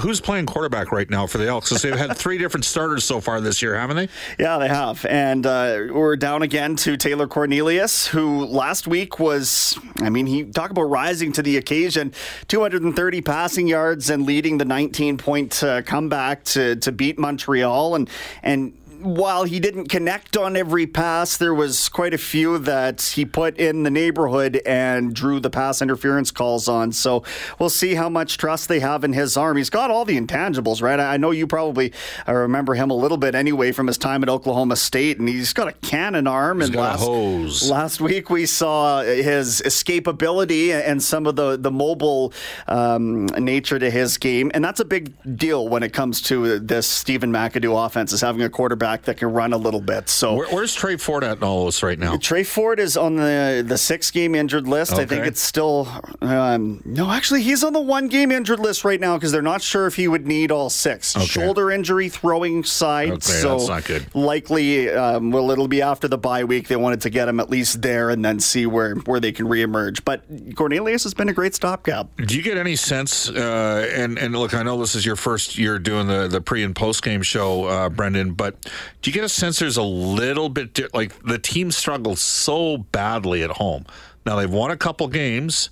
who's 0.00 0.20
playing 0.20 0.46
quarterback 0.46 0.92
right 0.92 1.08
now 1.08 1.26
for 1.26 1.38
the 1.38 1.46
Elks? 1.48 1.70
'Cause 1.70 1.82
they've 1.82 1.96
had 1.96 2.16
three 2.16 2.38
different 2.38 2.64
starters 2.64 3.04
so 3.04 3.20
far 3.20 3.40
this 3.40 3.62
year, 3.62 3.74
haven't 3.78 3.96
they? 3.96 4.08
Yeah, 4.38 4.58
they 4.58 4.68
have. 4.68 5.04
And 5.06 5.46
uh, 5.46 5.84
we're 5.90 6.16
down 6.16 6.42
again 6.42 6.76
to 6.76 6.96
Taylor 6.96 7.26
Cornelius, 7.26 8.06
who 8.06 8.44
last 8.44 8.86
week 8.86 9.18
was, 9.18 9.78
I 10.00 10.10
mean, 10.10 10.26
he 10.26 10.44
talk 10.44 10.70
about 10.70 10.82
rising 10.84 11.32
to 11.32 11.42
the 11.42 11.56
occasion 11.56 12.12
230 12.48 13.20
passing 13.22 13.66
yards 13.66 14.10
and 14.10 14.26
leading 14.26 14.58
the 14.58 14.64
19 14.64 15.16
point 15.18 15.62
uh, 15.62 15.82
comeback 15.82 16.44
to, 16.44 16.76
to 16.76 16.92
beat 16.92 17.18
Montreal. 17.18 17.94
And, 17.94 18.10
and 18.42 18.74
while 19.02 19.44
he 19.44 19.60
didn't 19.60 19.88
connect 19.88 20.36
on 20.36 20.56
every 20.56 20.86
pass, 20.86 21.36
there 21.36 21.54
was 21.54 21.88
quite 21.88 22.14
a 22.14 22.18
few 22.18 22.58
that 22.58 23.02
he 23.02 23.24
put 23.24 23.56
in 23.56 23.82
the 23.82 23.90
neighborhood 23.90 24.60
and 24.64 25.14
drew 25.14 25.40
the 25.40 25.50
pass 25.50 25.82
interference 25.82 26.30
calls 26.30 26.68
on. 26.68 26.92
So 26.92 27.22
we'll 27.58 27.70
see 27.70 27.94
how 27.94 28.08
much 28.08 28.38
trust 28.38 28.68
they 28.68 28.80
have 28.80 29.04
in 29.04 29.12
his 29.12 29.36
arm. 29.36 29.56
He's 29.56 29.70
got 29.70 29.90
all 29.90 30.04
the 30.04 30.20
intangibles, 30.20 30.82
right? 30.82 30.98
I 30.98 31.16
know 31.16 31.30
you 31.30 31.46
probably 31.46 31.92
uh, 32.28 32.34
remember 32.34 32.74
him 32.74 32.90
a 32.90 32.94
little 32.94 33.18
bit 33.18 33.34
anyway 33.34 33.72
from 33.72 33.86
his 33.86 33.98
time 33.98 34.22
at 34.22 34.28
Oklahoma 34.28 34.76
State, 34.76 35.18
and 35.18 35.28
he's 35.28 35.52
got 35.52 35.68
a 35.68 35.72
cannon 35.72 36.26
arm. 36.26 36.60
He's 36.60 36.68
and 36.68 36.74
got 36.74 36.82
a 36.82 36.92
last, 36.92 37.00
hose. 37.00 37.70
last 37.70 38.00
week 38.00 38.30
we 38.30 38.46
saw 38.46 39.02
his 39.02 39.62
escapability 39.64 40.70
and 40.70 41.02
some 41.02 41.26
of 41.26 41.36
the 41.36 41.56
the 41.56 41.70
mobile 41.70 42.32
um, 42.68 43.26
nature 43.26 43.78
to 43.78 43.90
his 43.90 44.18
game, 44.18 44.50
and 44.54 44.64
that's 44.64 44.80
a 44.80 44.84
big 44.84 45.12
deal 45.36 45.68
when 45.68 45.82
it 45.82 45.92
comes 45.92 46.20
to 46.22 46.58
this 46.58 46.86
Stephen 46.86 47.32
McAdoo 47.32 47.86
offense 47.86 48.12
is 48.12 48.20
having 48.20 48.42
a 48.42 48.50
quarterback 48.50 48.91
that 49.02 49.16
can 49.16 49.32
run 49.32 49.52
a 49.52 49.56
little 49.56 49.80
bit. 49.80 50.08
So. 50.08 50.34
Where, 50.34 50.48
where's 50.48 50.74
Tre 50.74 50.96
Ford 50.96 51.24
at 51.24 51.38
in 51.38 51.44
all 51.44 51.66
this 51.66 51.82
right 51.82 51.98
now? 51.98 52.16
Tre 52.16 52.44
Ford 52.44 52.78
is 52.78 52.96
on 52.96 53.16
the 53.16 53.64
the 53.66 53.78
six 53.78 54.10
game 54.10 54.34
injured 54.34 54.68
list. 54.68 54.92
I 54.92 55.06
think 55.06 55.26
it's 55.26 55.40
still 55.40 55.88
um, 56.20 56.82
no. 56.84 57.10
Actually, 57.10 57.42
he's 57.42 57.64
on 57.64 57.72
the 57.72 57.80
one 57.80 58.08
game 58.08 58.30
injured 58.30 58.60
list 58.60 58.84
right 58.84 59.00
now 59.00 59.16
because 59.16 59.32
they're 59.32 59.42
not 59.42 59.62
sure 59.62 59.86
if 59.86 59.96
he 59.96 60.08
would 60.08 60.26
need 60.26 60.50
all 60.50 60.70
six. 60.70 61.16
Okay. 61.16 61.24
Shoulder 61.24 61.70
injury, 61.70 62.08
throwing 62.08 62.64
side. 62.64 63.10
Okay, 63.10 63.20
so 63.20 63.58
that's 63.58 63.68
not 63.68 63.84
good. 63.84 64.14
Likely, 64.14 64.90
um, 64.90 65.30
well, 65.30 65.50
it'll 65.50 65.68
be 65.68 65.82
after 65.82 66.08
the 66.08 66.18
bye 66.18 66.44
week. 66.44 66.68
They 66.68 66.76
wanted 66.76 67.00
to 67.02 67.10
get 67.10 67.28
him 67.28 67.40
at 67.40 67.50
least 67.50 67.82
there 67.82 68.10
and 68.10 68.24
then 68.24 68.40
see 68.40 68.66
where 68.66 68.94
where 68.96 69.20
they 69.20 69.32
can 69.32 69.46
reemerge. 69.46 70.04
But 70.04 70.22
Cornelius 70.54 71.02
has 71.04 71.14
been 71.14 71.28
a 71.28 71.32
great 71.32 71.54
stopgap. 71.54 72.08
Do 72.16 72.36
you 72.36 72.42
get 72.42 72.56
any 72.56 72.76
sense? 72.76 73.28
Uh, 73.28 73.88
and 73.94 74.18
and 74.18 74.34
look, 74.34 74.54
I 74.54 74.62
know 74.62 74.78
this 74.78 74.94
is 74.94 75.06
your 75.06 75.16
first 75.16 75.58
year 75.58 75.78
doing 75.78 76.06
the 76.06 76.28
the 76.28 76.40
pre 76.40 76.62
and 76.62 76.74
post 76.74 77.02
game 77.02 77.22
show, 77.22 77.64
uh, 77.64 77.88
Brendan. 77.88 78.32
But 78.32 78.56
do 79.00 79.10
you 79.10 79.14
get 79.14 79.24
a 79.24 79.28
sense 79.28 79.58
there's 79.58 79.76
a 79.76 79.82
little 79.82 80.48
bit 80.48 80.74
di- 80.74 80.88
like 80.92 81.20
the 81.22 81.38
team 81.38 81.70
struggled 81.70 82.18
so 82.18 82.78
badly 82.78 83.42
at 83.42 83.50
home. 83.50 83.86
Now 84.24 84.36
they've 84.36 84.50
won 84.50 84.70
a 84.70 84.76
couple 84.76 85.08
games, 85.08 85.70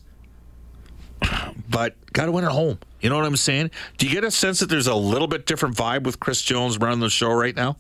but 1.69 1.95
got 2.13 2.27
to 2.27 2.33
win 2.33 2.45
at 2.45 2.53
home. 2.53 2.79
You 3.01 3.11
know 3.11 3.17
what 3.17 3.25
I'm 3.25 3.37
saying? 3.37 3.71
Do 3.99 4.07
you 4.07 4.13
get 4.13 4.25
a 4.25 4.31
sense 4.31 4.61
that 4.61 4.69
there's 4.69 4.87
a 4.87 4.95
little 4.95 5.29
bit 5.29 5.47
different 5.47 5.77
vibe 5.77 6.03
with 6.03 6.21
Chris 6.21 6.43
Jones 6.43 6.79
running 6.79 7.01
the 7.01 7.11
show 7.11 7.33
right 7.33 7.55
now? 7.55 7.77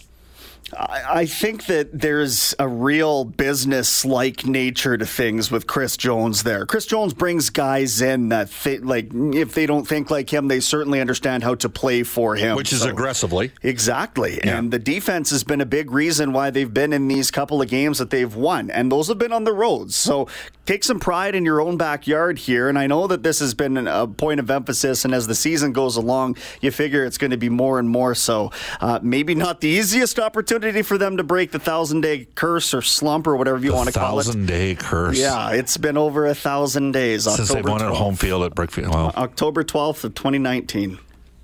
I 0.79 1.27
think 1.27 1.67
that 1.67 1.89
there's 1.93 2.55
a 2.59 2.69
real 2.69 3.25
business 3.25 4.05
like 4.05 4.47
nature 4.47 4.97
to 4.97 5.07
things 5.07 5.50
with 5.50 5.67
Chris 5.67 5.97
Jones 5.97 6.43
there. 6.43 6.67
Chris 6.67 6.87
Jones 6.87 7.12
brings 7.15 7.50
guys 7.50 8.00
in 8.00 8.29
that, 8.29 8.50
th- 8.50 8.83
like, 8.83 9.09
if 9.12 9.55
they 9.55 9.67
don't 9.67 9.87
think 9.87 10.11
like 10.11 10.31
him, 10.33 10.49
they 10.49 10.61
certainly 10.61 11.00
understand 11.00 11.43
how 11.43 11.55
to 11.57 11.69
play 11.69 12.03
for 12.03 12.37
him. 12.37 12.57
Which 12.57 12.73
is 12.73 12.83
So- 12.83 12.89
aggressively. 12.91 13.53
Exactly. 13.62 14.41
And 14.43 14.71
the 14.71 14.79
defense 14.79 15.31
has 15.31 15.43
been 15.45 15.61
a 15.61 15.67
big 15.67 15.91
reason 15.91 16.33
why 16.33 16.50
they've 16.50 16.73
been 16.73 16.92
in 16.92 17.09
these 17.09 17.31
couple 17.31 17.61
of 17.61 17.68
games 17.68 17.99
that 17.99 18.11
they've 18.11 18.35
won. 18.35 18.71
And 18.71 18.92
those 18.92 19.09
have 19.09 19.18
been 19.18 19.33
on 19.33 19.44
the 19.44 19.53
roads. 19.53 19.97
So 19.97 20.29
take 20.66 20.85
some 20.85 21.01
pride 21.01 21.35
in 21.35 21.44
your 21.44 21.61
own 21.61 21.77
backyard 21.77 22.38
here. 22.38 22.68
And 22.68 22.79
I 22.79 22.87
know 22.87 23.07
that 23.07 23.23
this 23.23 23.40
has 23.40 23.55
been 23.55 23.87
a 23.88 24.07
point 24.07 24.38
of 24.40 24.51
emphasis. 24.51 25.05
And 25.05 25.14
as 25.14 25.27
the 25.27 25.35
season 25.35 25.73
goes 25.73 25.97
along, 25.97 26.37
you 26.61 26.71
figure 26.71 27.05
it's 27.05 27.18
going 27.18 27.33
to 27.33 27.37
be 27.37 27.49
more 27.49 27.79
and 27.79 27.88
more 27.88 28.14
so. 28.14 28.53
Uh, 28.81 29.01
maybe 29.03 29.35
not 29.35 29.61
the 29.61 29.68
easiest 29.68 30.18
opportunity 30.18 30.60
for 30.83 30.99
them 30.99 31.16
to 31.16 31.25
break 31.25 31.51
the 31.51 31.59
thousand 31.59 32.03
day 32.03 32.27
curse 32.35 32.75
or 32.75 32.83
slump 32.83 33.27
or 33.27 33.37
whatever 33.37 33.59
you 33.59 33.73
want 33.73 33.88
to 33.92 33.99
call 33.99 34.20
it. 34.20 34.25
Thousand 34.25 34.46
day 34.46 34.75
curse. 34.75 35.18
Yeah, 35.18 35.53
it's 35.53 35.77
been 35.77 35.96
over 35.96 36.27
a 36.27 36.35
thousand 36.35 36.92
days. 36.92 37.25
Since 37.25 37.49
they 37.49 37.59
October 37.59 37.70
won 37.70 37.83
at 37.83 37.92
home 37.92 38.16
field 38.16 38.42
at 38.44 38.55
Brickfield. 38.55 38.92
Well, 38.92 39.12
October 39.16 39.64
12th 39.64 40.05
of 40.05 40.14
2019. 40.14 40.99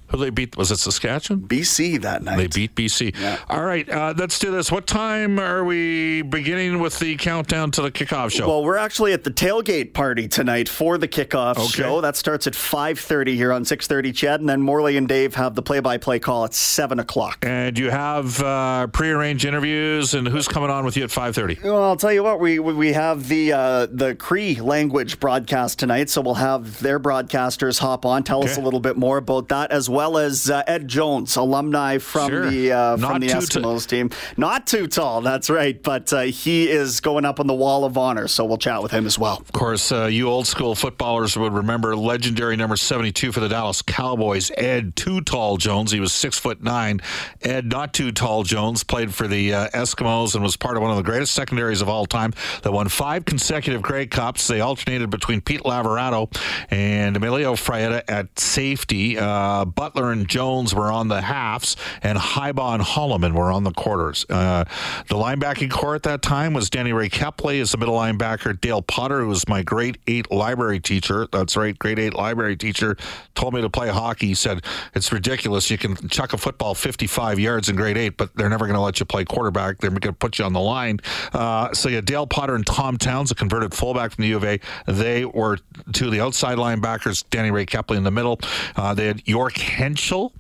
Who 0.08 0.18
they 0.18 0.30
beat? 0.30 0.56
Was 0.56 0.70
it 0.70 0.78
Saskatchewan? 0.78 1.48
BC 1.48 2.00
that 2.02 2.22
night. 2.22 2.36
They 2.36 2.46
beat 2.46 2.74
BC. 2.76 3.14
All 3.50 3.64
right, 3.64 3.88
uh, 3.88 4.14
let's 4.16 4.38
do 4.38 4.50
this. 4.52 4.70
What 4.70 4.86
time 4.86 5.38
are 5.40 5.64
we 5.64 6.22
beginning 6.22 6.78
with 6.78 6.98
the 7.00 7.16
countdown 7.16 7.70
to 7.72 7.82
the 7.82 7.90
kickoff 7.90 8.30
show? 8.30 8.46
Well, 8.46 8.62
we're 8.64 8.76
actually 8.76 9.12
at 9.12 9.24
the 9.24 9.30
tailgate 9.32 9.92
party 9.94 10.28
tonight 10.28 10.68
for 10.68 10.96
the 10.96 11.08
kickoff 11.08 11.56
Okay. 11.58 11.66
show. 11.66 12.00
That 12.00 12.16
starts 12.16 12.46
at 12.46 12.52
5.30 12.52 13.34
here 13.34 13.52
on 13.52 13.64
6.30 13.64 14.12
CHED, 14.14 14.40
and 14.40 14.48
then 14.48 14.62
Morley 14.62 14.96
and 14.96 15.08
Dave 15.08 15.34
have 15.34 15.56
the 15.56 15.62
play-by-play 15.62 16.20
call 16.20 16.44
at 16.44 16.54
7 16.54 17.00
o'clock. 17.00 17.38
and 17.42 17.76
you 17.76 17.90
have 17.90 18.40
uh, 18.42 18.86
prearranged 18.88 19.44
interviews, 19.44 20.14
and 20.14 20.28
who's 20.28 20.46
coming 20.46 20.70
on 20.70 20.84
with 20.84 20.96
you 20.96 21.02
at 21.02 21.10
5.30? 21.10 21.64
Well, 21.64 21.82
I'll 21.82 21.96
tell 21.96 22.12
you 22.12 22.22
what, 22.22 22.38
we 22.38 22.60
we 22.60 22.92
have 22.92 23.26
the 23.28 23.52
uh, 23.52 23.86
the 23.90 24.14
Cree 24.14 24.54
language 24.60 25.18
broadcast 25.18 25.80
tonight, 25.80 26.10
so 26.10 26.20
we'll 26.20 26.34
have 26.34 26.80
their 26.80 27.00
broadcasters 27.00 27.80
hop 27.80 28.06
on, 28.06 28.22
tell 28.22 28.44
us 28.44 28.56
a 28.56 28.60
little 28.60 28.78
bit 28.80 28.96
more 28.96 29.16
about 29.18 29.48
that, 29.48 29.72
as 29.72 29.88
well 29.88 29.95
as 30.18 30.50
uh, 30.50 30.62
Ed 30.66 30.88
Jones, 30.88 31.36
alumni 31.36 31.98
from 31.98 32.28
Sure. 32.30 32.50
the 32.50 32.72
uh, 32.72 32.96
from 32.96 33.20
the 33.20 33.28
too 33.28 33.34
Eskimos 33.36 33.86
team. 33.86 34.10
Not 34.36 34.66
too 34.66 34.86
tall, 34.86 35.20
that's 35.20 35.48
right, 35.50 35.80
but 35.82 36.12
uh, 36.12 36.22
he 36.22 36.68
is 36.68 37.00
going 37.00 37.24
up 37.24 37.40
on 37.40 37.46
the 37.46 37.54
Wall 37.54 37.84
of 37.84 37.96
Honor, 37.98 38.28
so 38.28 38.44
we'll 38.44 38.58
chat 38.58 38.82
with 38.82 38.92
him 38.92 39.06
as 39.06 39.18
well. 39.18 39.38
Of 39.38 39.52
course, 39.52 39.90
uh, 39.92 40.06
you 40.06 40.28
old 40.28 40.46
school 40.46 40.74
footballers 40.74 41.36
would 41.36 41.52
remember 41.52 41.96
legendary 41.96 42.56
number 42.56 42.76
72 42.76 43.32
for 43.32 43.40
the 43.40 43.48
Dallas 43.48 43.82
Cowboys, 43.82 44.50
Ed 44.56 44.94
Too 44.96 45.20
Tall 45.22 45.56
Jones. 45.56 45.90
He 45.90 46.00
was 46.00 46.12
six 46.12 46.38
foot 46.38 46.62
nine. 46.62 47.00
Ed 47.42 47.66
Not 47.66 47.94
Too 47.94 48.12
Tall 48.12 48.42
Jones 48.42 48.84
played 48.84 49.14
for 49.14 49.26
the 49.26 49.54
uh, 49.54 49.68
Eskimos 49.70 50.34
and 50.34 50.42
was 50.42 50.56
part 50.56 50.76
of 50.76 50.82
one 50.82 50.90
of 50.90 50.96
the 50.96 51.02
greatest 51.02 51.34
secondaries 51.34 51.80
of 51.80 51.88
all 51.88 52.06
time 52.06 52.32
that 52.62 52.72
won 52.72 52.88
five 52.88 53.24
consecutive 53.24 53.82
Grey 53.82 54.06
Cups. 54.06 54.46
They 54.46 54.60
alternated 54.60 55.10
between 55.10 55.40
Pete 55.40 55.62
Lavorato 55.62 56.28
and 56.70 57.16
Emilio 57.16 57.54
Fraietta 57.54 58.02
at 58.08 58.38
safety. 58.38 59.18
Uh, 59.18 59.64
Butler 59.86 60.10
and 60.10 60.26
Jones 60.26 60.74
were 60.74 60.90
on 60.90 61.06
the 61.06 61.20
halves, 61.20 61.76
and 62.02 62.18
Highbaugh 62.18 62.74
and 62.74 62.82
Holloman 62.82 63.34
were 63.34 63.52
on 63.52 63.62
the 63.62 63.70
quarters. 63.70 64.26
Uh, 64.28 64.64
the 65.08 65.14
linebacking 65.14 65.70
corps 65.70 65.94
at 65.94 66.02
that 66.02 66.22
time 66.22 66.54
was 66.54 66.68
Danny 66.68 66.92
Ray 66.92 67.08
Kepley 67.08 67.60
as 67.60 67.70
the 67.70 67.78
middle 67.78 67.94
linebacker. 67.94 68.60
Dale 68.60 68.82
Potter, 68.82 69.20
who 69.20 69.28
was 69.28 69.46
my 69.46 69.62
grade 69.62 69.98
eight 70.08 70.28
library 70.32 70.80
teacher. 70.80 71.28
That's 71.30 71.56
right, 71.56 71.78
grade 71.78 72.00
eight 72.00 72.14
library 72.14 72.56
teacher, 72.56 72.96
told 73.36 73.54
me 73.54 73.60
to 73.60 73.70
play 73.70 73.88
hockey. 73.88 74.26
He 74.26 74.34
said, 74.34 74.64
It's 74.96 75.12
ridiculous. 75.12 75.70
You 75.70 75.78
can 75.78 75.94
chuck 76.08 76.32
a 76.32 76.36
football 76.36 76.74
55 76.74 77.38
yards 77.38 77.68
in 77.68 77.76
grade 77.76 77.96
eight, 77.96 78.16
but 78.16 78.34
they're 78.34 78.50
never 78.50 78.66
going 78.66 78.74
to 78.74 78.80
let 78.80 78.98
you 78.98 79.06
play 79.06 79.24
quarterback. 79.24 79.78
They're 79.78 79.90
going 79.90 80.00
to 80.00 80.12
put 80.12 80.40
you 80.40 80.46
on 80.46 80.52
the 80.52 80.58
line. 80.58 80.98
Uh, 81.32 81.72
so 81.74 81.88
had 81.90 82.06
Dale 82.06 82.26
Potter 82.26 82.56
and 82.56 82.66
Tom 82.66 82.96
Towns, 82.96 83.30
a 83.30 83.36
converted 83.36 83.72
fullback 83.72 84.10
from 84.10 84.22
the 84.22 84.28
U 84.30 84.36
of 84.36 84.44
A. 84.44 84.58
They 84.88 85.24
were 85.24 85.58
two 85.92 86.06
of 86.06 86.12
the 86.12 86.20
outside 86.20 86.58
linebackers, 86.58 87.22
Danny 87.30 87.52
Ray 87.52 87.66
Kepley 87.66 87.96
in 87.96 88.02
the 88.02 88.10
middle. 88.10 88.40
Uh, 88.74 88.92
they 88.92 89.06
had 89.06 89.22
York 89.28 89.54
Henschel 89.76 90.32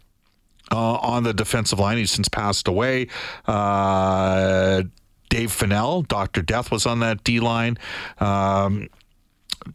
uh, 0.72 0.94
on 0.94 1.22
the 1.22 1.34
defensive 1.34 1.78
line. 1.78 1.98
He's 1.98 2.10
since 2.10 2.28
passed 2.28 2.68
away. 2.68 3.08
Uh, 3.46 4.82
Dave 5.28 5.52
Fennell, 5.52 6.02
Dr. 6.02 6.42
Death, 6.42 6.70
was 6.70 6.86
on 6.86 7.00
that 7.00 7.22
D 7.24 7.40
line. 7.40 7.78
Um, 8.18 8.88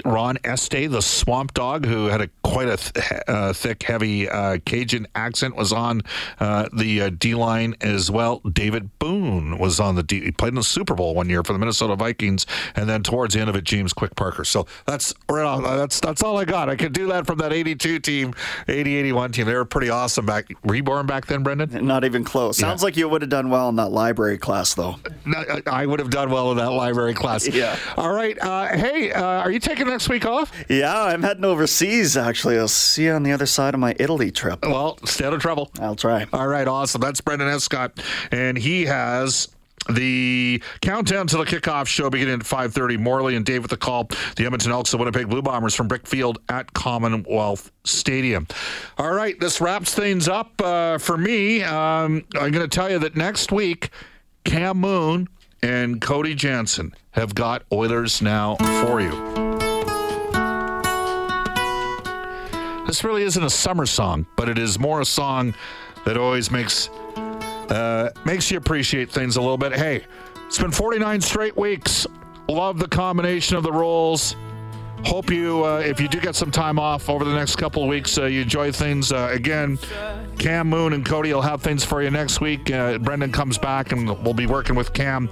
Ron 0.06 0.38
Estay, 0.38 0.90
the 0.90 1.02
swamp 1.02 1.54
dog, 1.54 1.86
who 1.86 2.08
had 2.08 2.22
a 2.22 2.30
quite 2.44 2.68
a 2.68 2.78
th- 2.78 3.22
uh, 3.28 3.54
thick, 3.54 3.84
heavy 3.84 4.28
uh, 4.30 4.58
Cajun 4.66 5.08
accent, 5.16 5.56
was 5.56 5.72
on 5.74 6.02
uh, 6.40 6.68
the 6.76 7.02
uh, 7.04 7.10
D 7.18 7.36
line 7.36 7.76
as 7.82 8.10
well. 8.10 8.40
David 8.40 8.98
Boone 9.00 9.58
was 9.58 9.80
on 9.80 9.96
the 9.96 10.04
D. 10.04 10.22
He 10.22 10.32
played 10.32 10.50
in 10.50 10.56
the 10.56 10.64
Super 10.64 10.94
Bowl 10.96 11.14
one 11.16 11.30
year 11.30 11.44
for 11.44 11.54
the 11.54 11.60
Minnesota 11.60 11.96
Vikings, 11.96 12.46
and 12.76 12.90
then 12.90 13.04
towards 13.04 13.34
the 13.34 13.40
end 13.42 13.50
of 13.50 13.56
it, 13.56 13.64
James 13.64 13.94
Quick 13.94 14.16
Parker. 14.16 14.44
So 14.44 14.66
that's 14.86 15.14
right 15.30 15.46
on, 15.46 15.64
that's 15.64 16.00
that's 16.00 16.24
all 16.24 16.38
I 16.38 16.46
got. 16.46 16.70
I 16.70 16.76
could 16.76 16.94
do 16.94 17.08
that 17.08 17.28
from 17.28 17.38
that 17.40 17.54
'82 17.54 18.00
team, 18.00 18.34
'80 18.68 18.96
'81 18.96 19.32
team. 19.32 19.46
They 19.46 19.54
were 19.56 19.66
pretty 19.66 19.90
awesome 19.90 20.26
back. 20.26 20.48
Were 20.64 20.76
you 20.76 20.84
born 20.84 21.06
back 21.06 21.26
then, 21.28 21.44
Brendan? 21.44 21.86
Not 21.86 22.04
even 22.06 22.24
close. 22.24 22.58
Sounds 22.58 22.84
like 22.84 22.96
you 22.98 23.08
would 23.10 23.22
have 23.22 23.30
done 23.30 23.50
well 23.50 23.70
in 23.70 23.76
that 23.78 23.90
library 23.92 24.38
class, 24.38 24.74
though. 24.74 24.96
I- 25.68 25.86
would 25.92 26.00
have 26.00 26.10
done 26.12 26.32
well 26.32 26.52
in 26.52 26.58
that 26.58 26.72
library 26.72 27.14
class. 27.14 27.48
Yeah. 27.52 27.76
All 27.98 28.14
right. 28.14 28.38
Uh, 28.42 28.68
hey, 28.78 29.12
uh, 29.12 29.22
are 29.24 29.52
you 29.52 29.60
taking 29.60 29.81
next 29.88 30.10
week 30.10 30.26
off? 30.26 30.52
Yeah, 30.70 31.04
I'm 31.04 31.24
heading 31.24 31.46
overseas, 31.46 32.15
actually. 32.17 32.58
I'll 32.58 32.67
see 32.67 33.06
you 33.06 33.12
on 33.13 33.24
the 33.24 33.32
other 33.32 33.46
side 33.46 33.74
of 33.74 33.80
my 33.80 33.96
Italy 34.00 34.32
trip. 34.32 34.65
Well, 34.65 34.98
stay 35.06 35.26
out 35.26 35.34
of 35.34 35.41
trouble. 35.41 35.72
I'll 35.80 35.96
try. 35.96 36.26
All 36.34 36.48
right, 36.48 36.67
awesome. 36.67 37.02
That's 37.02 37.22
Brendan 37.22 37.48
Escott, 37.48 38.00
and 38.32 38.58
he 38.58 38.86
has 38.86 39.48
The 39.89 40.62
countdown 40.82 41.26
to 41.28 41.38
the 41.38 41.44
kickoff 41.44 41.88
show 41.88 42.10
beginning 42.12 42.36
at 42.36 42.41
5.30. 42.41 43.00
Morley 43.00 43.36
and 43.36 43.44
Dave 43.44 43.63
with 43.63 43.72
the 43.72 43.78
call. 43.78 44.10
The 44.36 44.46
Edmonton 44.46 44.72
Elks, 44.72 44.91
the 44.91 44.98
Winnipeg 44.98 45.28
Blue 45.28 45.41
Bombers 45.41 45.74
from 45.74 45.89
Brickfield 45.89 46.38
at 46.50 46.72
Commonwealth 46.74 47.72
Stadium. 47.84 48.48
All 49.00 49.12
right, 49.12 49.39
this 49.39 49.60
wraps 49.60 49.94
things 49.96 50.28
up 50.28 50.62
uh, 50.62 51.00
for 51.00 51.17
me. 51.17 51.63
Um, 51.63 52.24
I'm 52.36 52.52
going 52.52 52.67
to 52.67 52.67
tell 52.67 52.91
you 52.91 53.00
that 53.00 53.15
next 53.15 53.52
week, 53.52 53.89
Cam 54.44 54.78
Moon 54.78 55.28
and 55.63 56.00
Cody 56.00 56.36
Jansen 56.36 56.94
have 57.12 57.34
got 57.34 57.63
Oilers 57.72 58.22
Now 58.22 58.56
for 58.86 59.02
you. 59.02 59.51
This 62.92 63.06
really 63.06 63.24
isn't 63.24 63.42
a 63.42 63.50
summer 63.50 63.86
song, 63.86 64.26
but 64.36 64.50
it 64.50 64.58
is 64.58 64.78
more 64.78 65.00
a 65.00 65.06
song 65.06 65.54
that 66.04 66.18
always 66.18 66.52
makes 66.52 66.90
uh, 66.90 68.10
makes 68.26 68.52
you 68.52 68.58
appreciate 68.58 69.10
things 69.10 69.38
a 69.38 69.40
little 69.40 69.58
bit. 69.58 69.72
Hey, 69.72 70.04
it's 70.46 70.58
been 70.58 70.72
49 70.72 71.22
straight 71.22 71.56
weeks. 71.56 72.06
Love 72.50 72.80
the 72.80 72.90
combination 72.90 73.56
of 73.56 73.64
the 73.64 73.72
roles. 73.72 74.36
Hope 75.06 75.30
you, 75.30 75.66
uh, 75.66 75.80
if 75.80 76.00
you 76.00 76.08
do 76.08 76.20
get 76.20 76.36
some 76.36 76.52
time 76.52 76.80
off 76.80 77.10
over 77.10 77.26
the 77.26 77.34
next 77.34 77.56
couple 77.56 77.84
of 77.84 77.90
weeks, 77.90 78.18
uh, 78.18 78.26
you 78.26 78.42
enjoy 78.42 78.72
things. 78.72 79.12
Uh, 79.12 79.30
again, 79.32 79.78
Cam 80.38 80.70
Moon 80.70 80.94
and 80.94 81.06
Cody 81.06 81.34
will 81.34 81.42
have 81.42 81.62
things 81.62 81.84
for 81.84 82.02
you 82.02 82.10
next 82.10 82.40
week. 82.40 82.72
Uh, 82.72 82.98
Brendan 82.98 83.32
comes 83.32 83.58
back 83.58 83.92
and 83.92 84.08
we'll 84.24 84.34
be 84.34 84.46
working 84.46 84.76
with 84.76 84.94
Cam 84.94 85.30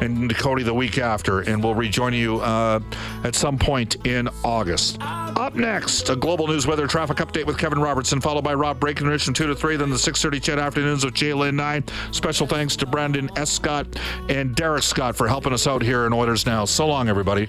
and 0.00 0.34
Cody 0.36 0.62
the 0.62 0.72
week 0.72 0.98
after, 0.98 1.40
and 1.40 1.62
we'll 1.62 1.74
rejoin 1.74 2.14
you 2.14 2.40
uh, 2.40 2.80
at 3.24 3.34
some 3.34 3.58
point 3.58 4.06
in 4.06 4.28
August. 4.44 4.98
Up 5.00 5.54
next, 5.54 6.08
a 6.08 6.16
global 6.16 6.46
news 6.46 6.66
weather 6.66 6.86
traffic 6.86 7.18
update 7.18 7.44
with 7.44 7.58
Kevin 7.58 7.80
Robertson, 7.80 8.20
followed 8.20 8.44
by 8.44 8.54
Rob 8.54 8.80
Breckenridge 8.80 9.24
from 9.24 9.34
2 9.34 9.48
to 9.48 9.54
3, 9.54 9.76
then 9.76 9.90
the 9.90 9.96
6.30 9.96 10.42
CHED 10.42 10.58
afternoons 10.58 11.04
with 11.04 11.14
Jalen 11.14 11.54
9. 11.54 11.84
Special 12.12 12.46
thanks 12.46 12.76
to 12.76 12.86
Brendan 12.86 13.30
Escott 13.36 13.86
and 14.28 14.54
Derek 14.54 14.84
Scott 14.84 15.16
for 15.16 15.28
helping 15.28 15.52
us 15.52 15.66
out 15.66 15.82
here 15.82 16.06
in 16.06 16.12
Oilers 16.12 16.46
Now. 16.46 16.64
So 16.64 16.86
long, 16.86 17.08
everybody. 17.08 17.48